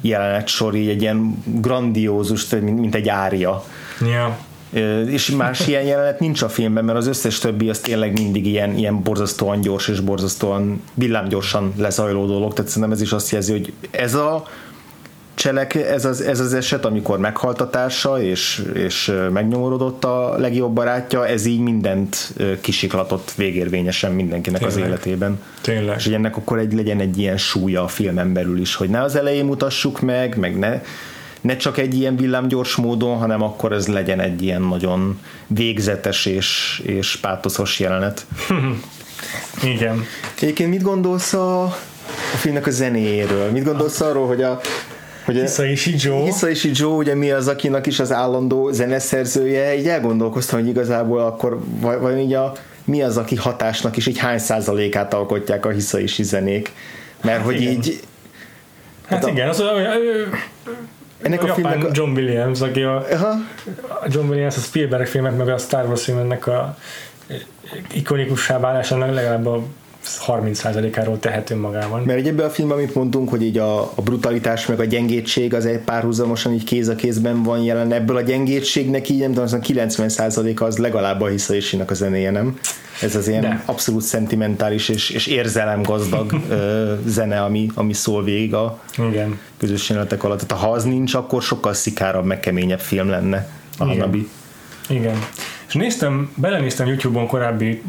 [0.00, 3.64] jelenetsor, így egy ilyen grandiózus, mint, mint egy ária.
[4.00, 4.38] Ja.
[5.06, 8.76] És más ilyen jelenet nincs a filmben, mert az összes többi az tényleg mindig ilyen,
[8.76, 13.72] ilyen borzasztóan gyors és borzasztóan villámgyorsan lezajló dolog, tehát szerintem ez is azt jelzi, hogy
[13.90, 14.44] ez a
[15.38, 20.72] cselek, ez az, ez az eset, amikor meghalt a társa, és, és megnyomorodott a legjobb
[20.72, 24.90] barátja, ez így mindent kisiklatott végérvényesen mindenkinek az Tényleg.
[24.90, 25.40] életében.
[25.60, 25.96] Tényleg.
[25.96, 29.02] És hogy ennek akkor egy, legyen egy ilyen súlya a filmen belül is, hogy ne
[29.02, 30.82] az elején mutassuk meg, meg ne,
[31.40, 36.80] ne csak egy ilyen villámgyors módon, hanem akkor ez legyen egy ilyen nagyon végzetes és,
[36.84, 38.26] és pátoszos jelenet.
[39.74, 40.04] Igen.
[40.40, 43.50] Egyébként mit gondolsz a, a filmnek a zenéjéről?
[43.50, 44.60] Mit gondolsz arról, hogy a
[45.24, 46.22] hogy a- Hisaishi Joe.
[46.24, 51.58] Hisaishi Joe, ugye mi az, akinek is az állandó zeneszerzője, így elgondolkoztam, hogy igazából akkor
[51.80, 52.52] vajon így a,
[52.84, 56.72] mi az, aki hatásnak is így hány százalékát alkotják a Hisaishi zenék?
[57.22, 57.72] Mert hogy igen.
[57.72, 58.00] így
[59.06, 59.72] Hát a- igen, az a,
[60.02, 60.28] ő,
[61.22, 63.34] ennek a, a filmnek a, John Williams, aki a, Aha,
[64.08, 66.76] John Williams a Spielberg filmek, meg a Star Wars filmnek a
[67.92, 69.62] ikonikussá válásának legalább a
[70.26, 72.02] 30%-áról tehető magában.
[72.02, 75.54] mert ugye ebben a filmben, amit mondtunk, hogy így a, a brutalitás meg a gyengétség
[75.54, 79.44] az egy párhuzamosan így kéz a kézben van jelen, ebből a gyengétségnek így nem tudom,
[79.44, 82.58] az a 90%-a az legalább a Hisaishi-nak a zenéje, nem?
[83.02, 83.48] Ez az ilyen De.
[83.48, 83.62] De.
[83.66, 89.38] abszolút szentimentális és, és érzelemgazdag ö, zene, ami, ami szól végig a Igen.
[89.58, 90.40] közös jelenetek alatt.
[90.42, 93.98] Tehát ha az nincs, akkor sokkal szikárabb, meg keményebb film lenne a Igen.
[93.98, 94.28] Hanabi.
[94.88, 95.18] Igen.
[95.68, 97.82] És néztem, belenéztem YouTube-on korábbi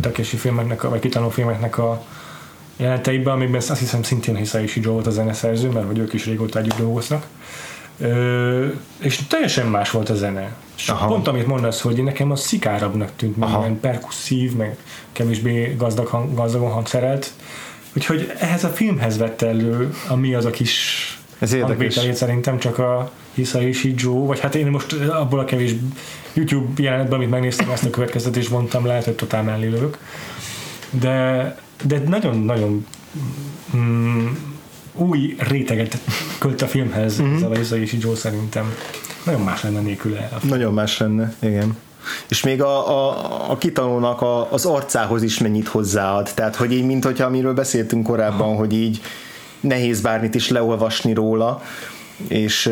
[0.00, 2.02] Takeshi filmeknek, a- vagy kitanuló filmeknek a
[2.76, 6.58] jeleneteibe, amikben azt hiszem szintén Hisaishi Joe volt a zeneszerző, mert hogy ők is régóta
[6.58, 7.26] együtt dolgoznak.
[7.98, 8.66] Ö,
[8.98, 10.54] és teljesen más volt a zene.
[10.76, 11.06] És Aha.
[11.06, 13.58] pont amit mondasz, hogy nekem az szikárabbnak tűnt, Aha.
[13.60, 14.76] minden perkusszív, meg
[15.12, 17.32] kevésbé gazdag hang, gazdagon hangszerelt.
[17.96, 22.78] Úgyhogy ehhez a filmhez vett elő a mi az a kis Ez hangvételét szerintem csak
[22.78, 25.74] a Hisaishi Joe, vagy hát én most abból a kevés
[26.32, 29.98] YouTube jelenetben, amit megnéztem, ezt a következtetést vontam, lehet, hogy totál mellé lövök.
[30.90, 32.86] De, de nagyon-nagyon
[33.76, 34.26] mm,
[34.94, 35.98] új réteget
[36.38, 37.28] költ a filmhez Mhm.
[37.28, 37.36] mm-hmm.
[37.36, 38.74] ez a Hisaishi Joe szerintem.
[39.24, 40.30] Nagyon más lenne nélküle.
[40.42, 41.76] Nagyon más lenne, igen.
[42.28, 46.30] És még a, a, a kitanulónak a, az arcához is mennyit hozzáad.
[46.34, 49.00] Tehát, hogy így, mint hogyha amiről beszéltünk korábban, hogy így
[49.64, 51.62] nehéz bármit is leolvasni róla,
[52.28, 52.70] és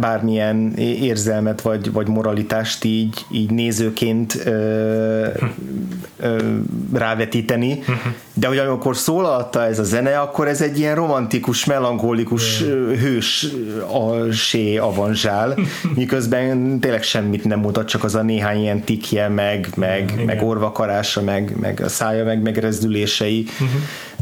[0.00, 5.26] bármilyen érzelmet vagy, vagy moralitást így, így nézőként ö,
[6.20, 6.38] ö,
[6.92, 7.82] rávetíteni,
[8.34, 12.62] de hogy amikor szólalta ez a zene, akkor ez egy ilyen romantikus, melankolikus
[13.00, 13.46] hős
[13.92, 15.58] a sé avanzsál,
[15.94, 20.24] miközben tényleg semmit nem mutat, csak az a néhány ilyen tikje, meg, meg, Igen.
[20.24, 23.46] meg orvakarása, meg, meg a szája, meg megrezdülései,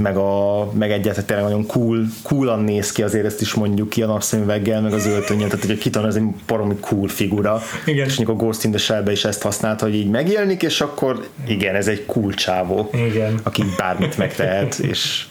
[0.02, 4.02] meg, a, meg egyáltalán tényleg nagyon cool, coolan néz ki, azért ezt is mondjuk ki
[4.02, 8.06] a napszemüveggel, meg az öltönyen, tehát hogy Kitan az egy baromi cool figura, Igen.
[8.06, 11.74] és a Ghost in the Shell-be is ezt használta, hogy így megjelenik, és akkor igen,
[11.74, 13.40] ez egy cool csávó, Igen.
[13.42, 15.26] aki bármit megtehet, és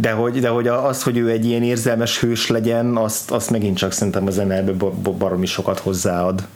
[0.00, 3.76] de hogy, de hogy az, hogy ő egy ilyen érzelmes hős legyen, azt, azt megint
[3.76, 4.72] csak szerintem a zenebe
[5.18, 6.46] baromi sokat hozzáad.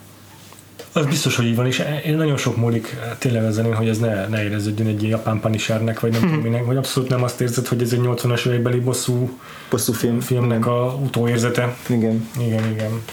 [0.95, 4.27] Az biztos, hogy így van, és én nagyon sok múlik tényleg ezen, hogy ez ne,
[4.27, 7.81] ne éreződjön egy japán panisernek, vagy nem tudom minek, vagy abszolút nem azt érzed, hogy
[7.81, 9.39] ez egy 80-as évekbeli bosszú
[9.69, 10.19] Bosszú film.
[10.19, 11.75] filmnek a utóérzete.
[11.87, 12.29] Igen.
[12.39, 13.03] Igen, igen.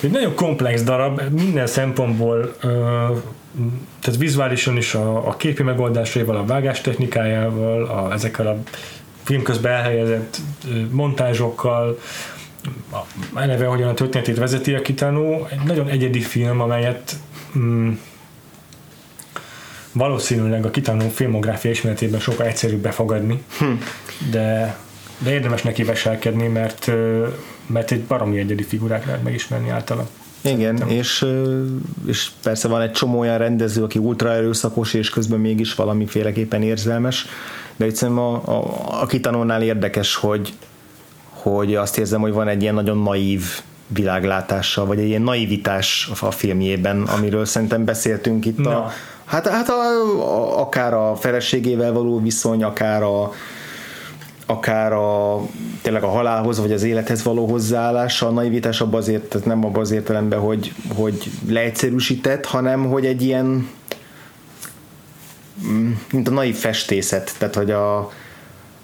[0.00, 2.56] Egy nagyon komplex darab, minden szempontból,
[4.00, 8.56] tehát vizuálisan is a, a képi megoldásaival, a vágás technikájával, a, ezekkel a
[9.22, 10.40] film közben elhelyezett
[10.90, 11.98] montázsokkal,
[13.34, 17.16] eleve hogyan a történetét vezeti a kitánó, egy nagyon egyedi film, amelyet
[17.58, 17.92] mm,
[19.92, 23.64] valószínűleg a kitánó filmográfia ismeretében sokkal egyszerűbb befogadni, Hm.
[24.30, 24.76] de,
[25.18, 26.90] de érdemes neki veselkedni, mert
[27.66, 30.08] mert egy baromi egyedi figurák lehet megismerni általa.
[30.40, 31.26] Igen, és,
[32.06, 37.26] és persze van egy csomó olyan rendező, aki ultra erőszakos, és közben mégis valamiféleképpen érzelmes,
[37.76, 40.52] de egyszerűen a, a, a kitanulnál érdekes, hogy,
[41.42, 43.44] hogy azt érzem, hogy van egy ilyen nagyon naív
[43.86, 48.90] világlátása, vagy egy ilyen naivitás a filmjében, amiről szerintem beszéltünk itt a,
[49.24, 49.72] hát, hát a,
[50.20, 53.32] a, akár a feleségével való viszony, akár a,
[54.46, 55.40] akár a,
[55.82, 59.80] tényleg a halálhoz, vagy az élethez való hozzáállás, a naivitás abban azért, tehát nem abban
[59.80, 63.68] az értelemben, hogy, hogy leegyszerűsített, hanem hogy egy ilyen
[65.66, 68.10] mm, mint a naív festészet, tehát hogy a,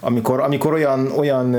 [0.01, 1.57] amikor, amikor olyan, olyan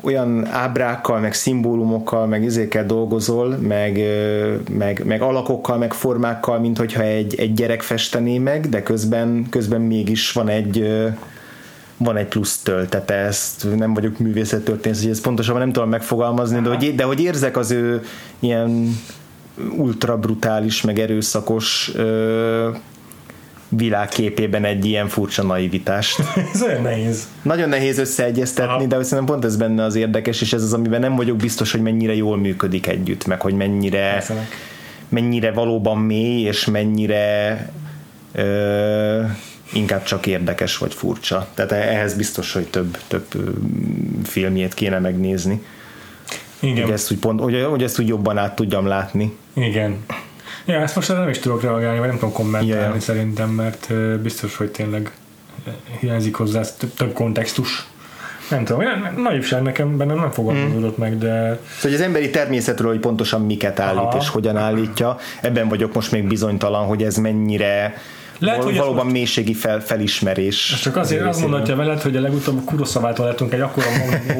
[0.00, 4.00] olyan ábrákkal, meg szimbólumokkal, meg izékkel dolgozol, meg,
[4.70, 9.80] meg, meg alakokkal, meg formákkal, mint hogyha egy, egy gyerek festené meg, de közben, közben
[9.80, 11.04] mégis van egy
[12.00, 16.68] van egy plusz töltete, ezt nem vagyok művészettörténész, hogy ezt pontosabban nem tudom megfogalmazni, de
[16.68, 18.02] hogy, de hogy érzek az ő
[18.38, 18.96] ilyen
[19.76, 21.92] ultra brutális, meg erőszakos
[23.68, 26.22] világképében egy ilyen furcsa naivitást.
[26.54, 27.28] ez olyan nehéz.
[27.42, 28.86] Nagyon nehéz összeegyeztetni, Aha.
[28.86, 31.82] de szerintem pont ez benne az érdekes, és ez az, amiben nem vagyok biztos, hogy
[31.82, 34.24] mennyire jól működik együtt, meg hogy mennyire,
[35.08, 37.70] mennyire valóban mély, és mennyire
[38.32, 39.22] ö,
[39.72, 41.48] inkább csak érdekes vagy furcsa.
[41.54, 43.26] Tehát ehhez biztos, hogy több, több
[44.24, 45.62] filmjét kéne megnézni.
[46.60, 46.82] Igen.
[46.82, 49.36] Hogy ezt úgy, pont, hogy, hogy ezt úgy jobban át tudjam látni.
[49.54, 50.04] Igen.
[50.68, 53.00] Ja, ezt most nem is tudok reagálni, vagy nem tudom kommentálni ja.
[53.00, 53.92] szerintem, mert
[54.22, 55.10] biztos, hogy tényleg
[56.00, 57.86] hiányzik hozzá több, több kontextus.
[58.50, 58.82] Nem tudom,
[59.16, 61.04] naivság nekem benne nem fogalmazódott hmm.
[61.04, 61.60] meg, de...
[61.78, 64.18] Szóval az emberi természetről, hogy pontosan miket állít Aha.
[64.20, 67.94] és hogyan állítja, ebben vagyok most még bizonytalan, hogy ez mennyire
[68.38, 69.16] lehet, hogy valóban most...
[69.16, 70.72] mélységi fel, felismerés.
[70.72, 73.86] Ez csak azért azt mondhatja veled, hogy a legutóbb Kuroszavától lettünk egy akkora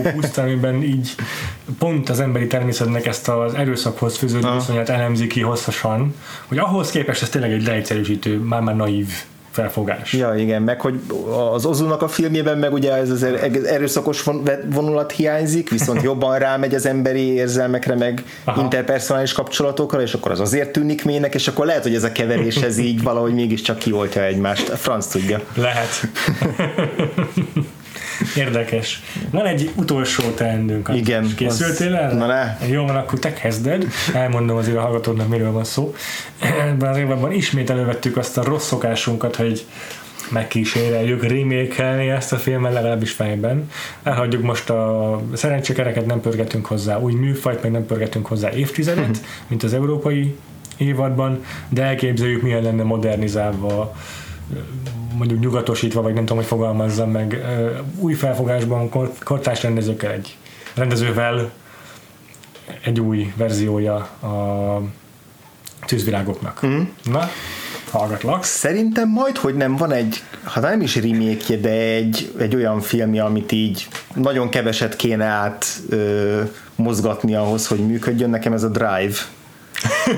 [0.04, 1.14] opuszt, amiben így
[1.78, 6.14] pont az emberi természetnek ezt az erőszakhoz fűződő viszonyát elemzi ki hosszasan,
[6.46, 9.08] hogy ahhoz képest ez tényleg egy leegyszerűsítő, már-már naív
[9.58, 10.12] felfogás.
[10.12, 11.00] Ja, igen, meg hogy
[11.52, 14.24] az Ozunak a filmjében meg ugye ez az er- erőszakos
[14.66, 18.62] vonulat hiányzik, viszont jobban rámegy az emberi érzelmekre, meg Aha.
[18.62, 22.56] interpersonális kapcsolatokra, és akkor az azért tűnik mének, és akkor lehet, hogy ez a keverés
[22.56, 24.68] ez így valahogy mégiscsak kioltja egymást.
[24.68, 25.40] A franc tudja.
[25.54, 25.88] Lehet.
[28.36, 29.02] Érdekes.
[29.30, 30.90] Van egy utolsó teendőnk.
[30.94, 31.32] Igen.
[31.36, 32.12] Készültél el?
[32.12, 32.66] Na ne.
[32.66, 33.86] Jó, van, akkor te kezded.
[34.14, 35.94] Elmondom azért a hallgatódnak, miről van szó.
[36.40, 39.66] Ebben az évben ismét elővettük azt a rossz szokásunkat, hogy
[40.30, 43.70] megkíséreljük remékelni ezt a filmet legalábbis fejben.
[44.02, 49.62] Elhagyjuk most a szerencsékereket, nem pörgetünk hozzá új műfajt, meg nem pörgetünk hozzá évtizedet, mint
[49.62, 50.36] az európai
[50.76, 53.94] évadban, de elképzeljük milyen lenne modernizálva
[55.16, 57.44] mondjuk nyugatosítva, vagy nem tudom, hogy fogalmazzam meg,
[57.98, 58.90] új felfogásban
[59.24, 60.36] kortárs rendezőkkel egy
[60.74, 61.50] rendezővel
[62.84, 64.82] egy új verziója a
[65.86, 66.66] tűzvirágoknak.
[66.66, 66.80] Mm.
[67.04, 67.30] Na,
[67.90, 68.44] hallgatlak.
[68.44, 73.24] Szerintem majd, hogy nem van egy, ha nem is remake de egy, egy olyan filmje,
[73.24, 76.42] amit így nagyon keveset kéne át ö,
[76.74, 78.30] mozgatni ahhoz, hogy működjön.
[78.30, 79.14] Nekem ez a Drive.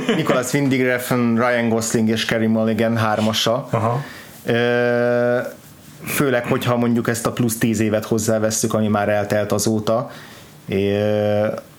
[0.16, 3.68] Nicholas Winding Refn, Ryan Gosling és Kerry Mulligan hármasa.
[3.70, 4.05] Aha
[6.05, 10.11] főleg, hogyha mondjuk ezt a plusz tíz évet hozzávesszük, ami már eltelt azóta,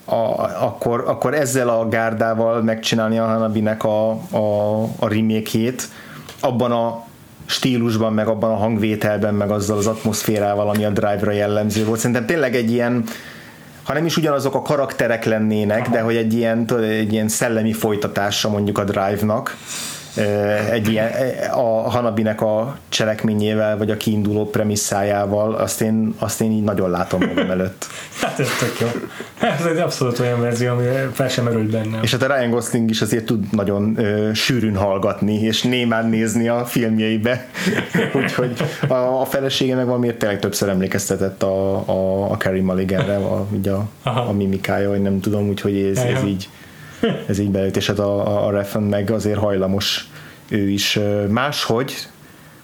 [0.04, 0.14] a,
[0.60, 5.72] akkor, akkor ezzel a gárdával megcsinálni a Hanabinek a, a, a remake
[6.40, 7.04] abban a
[7.46, 11.98] stílusban, meg abban a hangvételben, meg azzal az atmoszférával, ami a Drive-ra jellemző volt.
[11.98, 13.04] Szerintem tényleg egy ilyen,
[13.82, 18.48] ha nem is ugyanazok a karakterek lennének, de hogy egy ilyen, egy ilyen szellemi folytatása
[18.48, 19.56] mondjuk a Drive-nak,
[20.70, 21.10] egy ilyen,
[21.50, 27.20] a Hanabinek a cselekményével, vagy a kiinduló premisszájával, azt én, azt én így nagyon látom
[27.20, 27.86] magam előtt.
[28.22, 28.86] hát ez tök jó.
[29.48, 32.02] Ez egy abszolút olyan verzió, ami fel sem merült bennem.
[32.02, 36.48] És hát a Ryan Gosling is azért tud nagyon ö, sűrűn hallgatni, és némán nézni
[36.48, 37.48] a filmjeibe.
[38.22, 38.52] Úgyhogy
[38.88, 43.46] a, a felesége meg valamiért tényleg többször emlékeztetett a, a, a Carrie Mulliganre, a,
[44.02, 46.48] a, a mimikája, vagy nem tudom, úgyhogy ez, ez így
[47.28, 50.10] ez így bejött, és hát a, a, a Refn meg azért hajlamos
[50.48, 50.98] ő is
[51.28, 52.08] máshogy,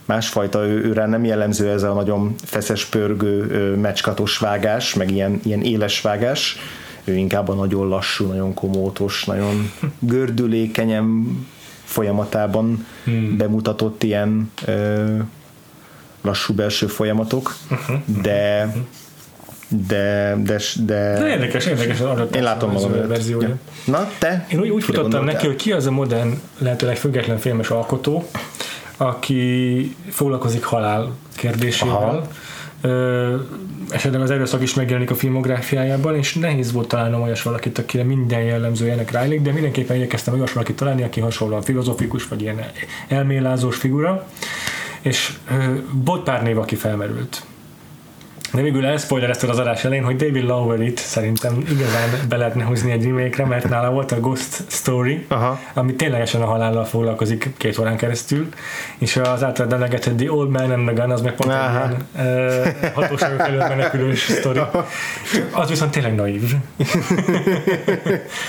[0.05, 5.63] másfajta ő, őre nem jellemző ez a nagyon feszes, pörgő, mecskatos vágás, meg ilyen, ilyen
[5.63, 6.57] éles vágás,
[7.05, 11.27] ő inkább a nagyon lassú, nagyon komótos, nagyon gördülékenyen
[11.85, 13.37] folyamatában hmm.
[13.37, 15.17] bemutatott ilyen ö,
[16.21, 18.23] lassú belső folyamatok, uh-huh.
[18.23, 18.83] de uh-huh
[19.69, 23.49] de, de, de, de érdekes, érdekes az Én látom magam verziója.
[23.49, 23.57] Ja.
[23.85, 24.47] Na, te?
[24.51, 28.29] Én úgy, úgy futottam neki, hogy ki az a modern, lehetőleg független filmes alkotó,
[28.97, 32.27] aki foglalkozik halál kérdésével, Aha.
[32.81, 33.37] ö,
[33.91, 38.43] esetleg az erőszak is megjelenik a filmográfiájában, és nehéz volt találnom olyas valakit, akire minden
[38.43, 42.61] jellemzőjenek rájlik, de mindenképpen igyekeztem olyas valakit találni, aki hasonlóan filozofikus, vagy ilyen
[43.09, 44.27] elmélázós figura,
[45.01, 47.43] és ö, volt pár név, aki felmerült.
[48.53, 53.05] De végül elspoilerezted az adás elején, hogy David Lowery-t szerintem igazán be lehetne hozni egy
[53.05, 55.61] remake mert nála volt a Ghost Story, Aha.
[55.75, 58.49] ami ténylegesen a halállal foglalkozik két órán keresztül,
[58.99, 61.83] és az általad emlegetett The Old Man and the Gun, az meg pont Aha.
[61.83, 62.07] egy ilyen
[62.83, 64.61] uh, hatóságok előtt menekülős sztori.
[65.51, 66.43] Az viszont tényleg naív.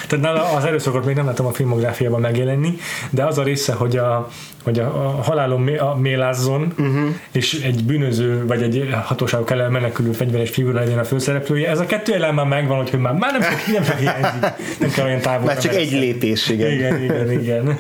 [0.08, 2.78] Tehát nála az erőszakot még nem látom a filmográfiában megjelenni,
[3.10, 4.30] de az a része, hogy a,
[4.64, 7.16] hogy a, a halálon mélázzon, uh-huh.
[7.32, 11.86] és egy bűnöző, vagy egy hatóságok elől menekülő fegyveres figura legyen a főszereplője, ez a
[11.86, 14.42] kettő elem már megvan, hogy már, már nem sok, nem sok hiányzik.
[14.80, 15.46] Nem kell olyan távol.
[15.46, 16.72] Már csak egy lépés, igen.
[16.72, 17.80] Igen, igen, igen.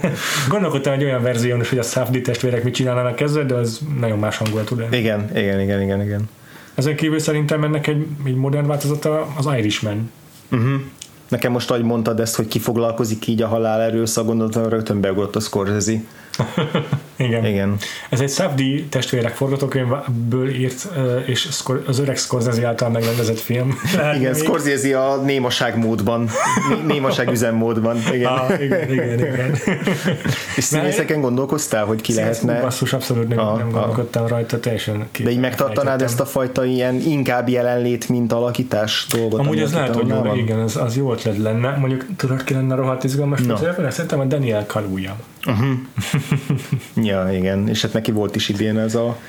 [0.49, 4.19] Gondolkodtam egy olyan verzión is, hogy a Safdie testvérek mit csinálnának ezzel, de az nagyon
[4.19, 4.75] más hangulatú.
[4.75, 4.87] De.
[4.91, 6.29] Igen, igen, igen, igen, igen.
[6.75, 10.11] Ezen kívül szerintem ennek egy, egy modern változata az Irishman.
[10.51, 10.81] Uh-huh.
[11.27, 15.35] Nekem most, ahogy mondtad ezt, hogy ki foglalkozik így a halál erőszak, gondoltam, rögtön beugrott
[15.35, 15.93] a Scorsese.
[17.17, 17.45] Igen.
[17.45, 17.77] Igen.
[18.09, 20.87] Ez egy Safdie testvérek forgatókönyvből írt,
[21.25, 21.47] és
[21.87, 23.79] az öreg Scorsese által megrendezett film.
[23.95, 24.41] Lehet Igen, még.
[24.43, 26.29] Scorsese a némaság módban,
[26.69, 27.97] né- némaság üzemmódban.
[28.13, 28.31] Igen.
[28.31, 29.55] Ah, igen, igen, igen.
[30.57, 33.73] És színészeken gondolkoztál, hogy ki lehetne, Basszus, abszolút nem, Ah, nem ah.
[33.73, 35.23] gondolkodtam rajta, teljesen ki.
[35.23, 39.39] de így megtartanád ezt a fajta ilyen inkább jelenlét, mint alakítás dolgot?
[39.39, 40.37] Amúgy ez a lehet, hogy jó, van?
[40.37, 41.75] igen, az, az jó ötlet lenne.
[41.77, 43.55] Mondjuk tudod, ki lenne rohadt izgalmas no.
[43.89, 45.15] Szerintem a Daniel Kaluuya.
[46.95, 49.19] Ja, igen, és hát neki volt is idén ez a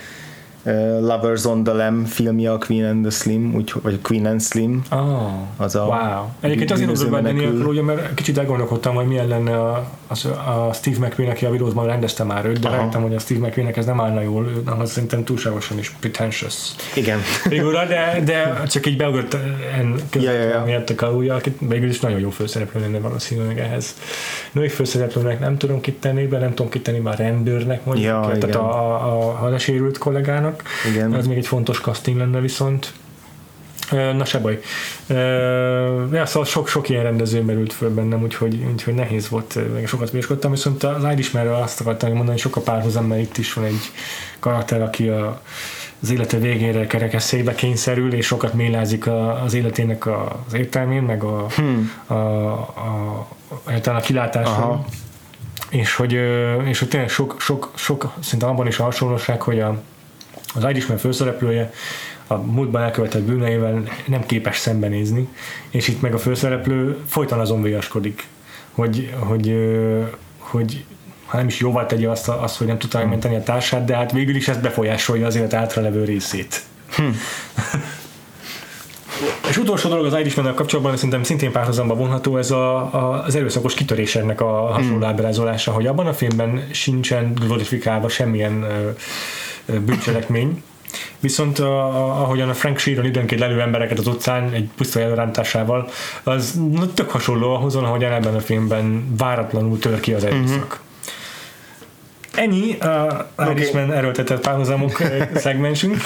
[1.00, 4.82] Lovers on the Lamb filmje, a Queen and the Slim, úgy, vagy Queen and Slim.
[4.90, 6.24] Oh, Az a wow.
[6.40, 7.52] Egyébként azért mondom be Daniel.
[7.52, 11.86] Kaluuya, mert kicsit elgondolkodtam, hogy milyen lenne a, az, a Steve McQueen, aki a videóban
[11.86, 12.76] rendezte már őt, de Aha.
[12.76, 16.54] rájöttem, hogy a Steve McQueennek ez nem állna jól, az szerintem túlságosan is pretentious.
[16.94, 17.18] Igen.
[17.48, 19.36] Figura, de, de csak így beugrott
[19.78, 20.62] en Ja, ja, ja.
[20.66, 23.94] miatt a Kaluuya, akit végül is nagyon jó főszereplő lenne valószínűleg ehhez.
[24.52, 28.06] Női főszereplőnek nem tudom kit tenni be, nem tudom kit tenni be a rendőrnek, mondjuk,
[28.06, 30.49] Ja, tehát a, a, a lesérült kollégának.
[30.92, 31.14] Igen.
[31.14, 32.92] Ez még egy fontos casting lenne viszont.
[33.90, 34.60] Na se baj.
[36.12, 40.50] Ja, szóval sok-sok ilyen rendező merült föl bennem, úgyhogy, úgyhogy nehéz volt, meg sokat véskodtam,
[40.50, 43.90] viszont az Irishmanről azt akartam mondani, hogy sok a párhuzam, mert itt is van egy
[44.38, 45.42] karakter, aki a,
[46.02, 51.22] az élete végére kerekesszékbe kényszerül, és sokat mélázik a, az életének a, az értelmén, meg
[51.22, 51.92] a, hmm.
[52.06, 53.26] a, a,
[53.64, 54.54] a, a kilátáson.
[54.54, 54.84] Aha.
[55.70, 56.12] És hogy,
[56.64, 59.82] és hogy tényleg sok, sok, sok szinte abban is a hasonlóság, hogy a,
[60.54, 61.72] az Irishman főszereplője
[62.26, 65.28] a múltban elkövetett bűneivel nem képes szembenézni,
[65.70, 68.26] és itt meg a főszereplő folyton azon viaskodik,
[68.72, 69.56] hogy, hogy,
[70.38, 70.84] hogy
[71.26, 74.12] ha nem is jóvá tegye azt, azt hogy nem tudta megmenteni a társát, de hát
[74.12, 76.62] végül is ez befolyásolja az élet átralevő részét.
[79.48, 83.74] És utolsó dolog az irishman kapcsolatban szerintem szintén párhuzamba vonható ez a, a, az erőszakos
[83.74, 88.90] kitörés ennek a hasonló ábrázolása, hogy abban a filmben sincsen glorifikálva semmilyen ö,
[89.78, 90.62] bűncselekmény,
[91.20, 95.88] Viszont a, a, ahogyan a Frank Sheeran időnként lelő embereket az utcán egy puszta előrántásával,
[96.22, 100.62] az na, tök hasonló ahhoz, ahogyan ebben a filmben váratlanul tör ki az erőszak.
[100.62, 100.78] Uh-huh.
[102.34, 103.28] Ennyi a.
[103.50, 105.96] Irishman erőltetett párhuzamok ö, szegmensünk.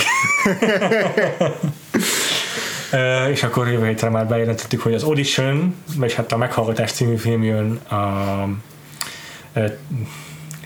[2.91, 7.17] Ö, és akkor jövő hétre már bejelentettük, hogy az Audition, vagy hát a Meghallgatás című
[7.17, 8.49] film jön a
[9.53, 9.65] ö,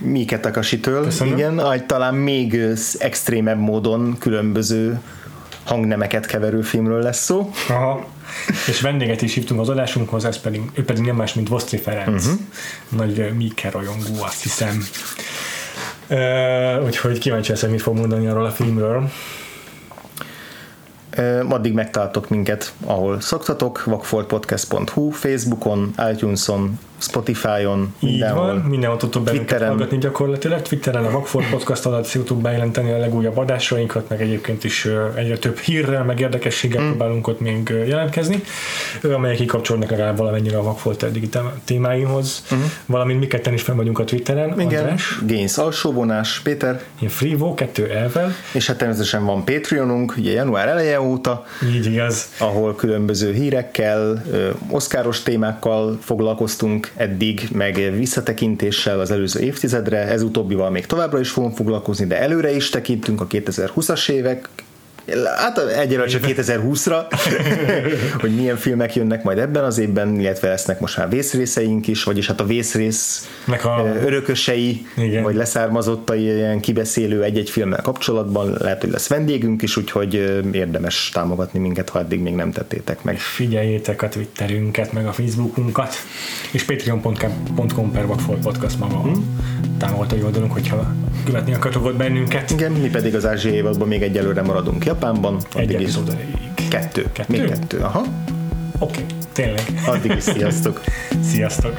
[0.01, 1.33] Mike Takashi-től, Köszönöm.
[1.33, 2.61] igen, egy talán még
[2.99, 5.01] extrémebb módon különböző
[5.65, 7.51] hangnemeket keverő filmről lesz szó.
[7.69, 8.07] Aha.
[8.69, 12.25] És vendéget is hívtunk az adásunkhoz, ez pedig, ő pedig nem más, mint Vosztri Ferenc.
[12.27, 12.41] Uh-huh.
[12.89, 14.85] Nagy ö, Mike rajongó, azt hiszem.
[16.11, 19.11] Uh, úgyhogy kíváncsi leszek, mit fog mondani arról a filmről.
[21.11, 28.47] Ö, Addig megtaláltok minket, ahol szoktatok, vakfoltpodcast.hu, Facebookon, iTunes-on, Spotify-on, Így mindenhol.
[28.47, 29.69] van, mindenhol tudtok bennünket Twitteren.
[29.73, 30.63] hallgatni gyakorlatilag.
[30.63, 35.59] Twitteren a Vagford Podcast alatt tudtuk bejelenteni a legújabb adásainkat, meg egyébként is egyre több
[35.59, 36.89] hírrel, meg érdekességgel mm.
[36.89, 38.43] próbálunk ott még jelentkezni,
[39.03, 41.29] amelyek kikapcsolódnak legalább valamennyire a Vagfolt eddigi
[41.65, 42.59] témáimhoz, mm.
[42.87, 44.61] valamint mi ketten is fel vagyunk a Twitteren.
[44.61, 50.33] Igen, András, Gains alsóvonás, Péter, én Frivo, kettő elvel, és hát természetesen van Patreonunk, ugye
[50.33, 51.45] január eleje óta,
[51.75, 52.29] így igaz.
[52.39, 54.23] ahol különböző hírekkel,
[54.71, 61.57] oszkáros témákkal foglalkoztunk eddig, meg visszatekintéssel az előző évtizedre, ez utóbbival még továbbra is fogunk
[61.57, 64.49] foglalkozni, de előre is tekintünk a 2020-as évek
[65.37, 67.03] Hát egyelőre csak 2020-ra,
[68.21, 72.27] hogy milyen filmek jönnek majd ebben az évben, illetve lesznek most már vészrészeink is, vagyis
[72.27, 73.29] hát a vészrész
[73.63, 73.81] a...
[74.05, 75.23] örökösei, Igen.
[75.23, 80.15] vagy leszármazottai ilyen kibeszélő egy-egy filmmel kapcsolatban, lehet, hogy lesz vendégünk is, úgyhogy
[80.53, 83.19] érdemes támogatni minket, ha eddig még nem tettétek meg.
[83.19, 85.95] Figyeljétek a Twitterünket, meg a Facebookunkat,
[86.51, 88.07] és patreon.com per
[88.43, 89.39] podcast maga hmm?
[89.79, 92.51] Támogatói oldalunk, hogyha követni akartok bennünket.
[92.51, 95.41] Igen, mi pedig az ázsiai évadban még egyelőre maradunk Japánban.
[95.55, 96.17] Egy epizód
[96.69, 97.07] Kettő.
[97.13, 97.33] kettő.
[97.33, 98.05] Még kettő, aha.
[98.79, 99.63] Oké, okay, tényleg.
[99.87, 100.81] Addig is sziasztok.
[101.33, 101.79] sziasztok.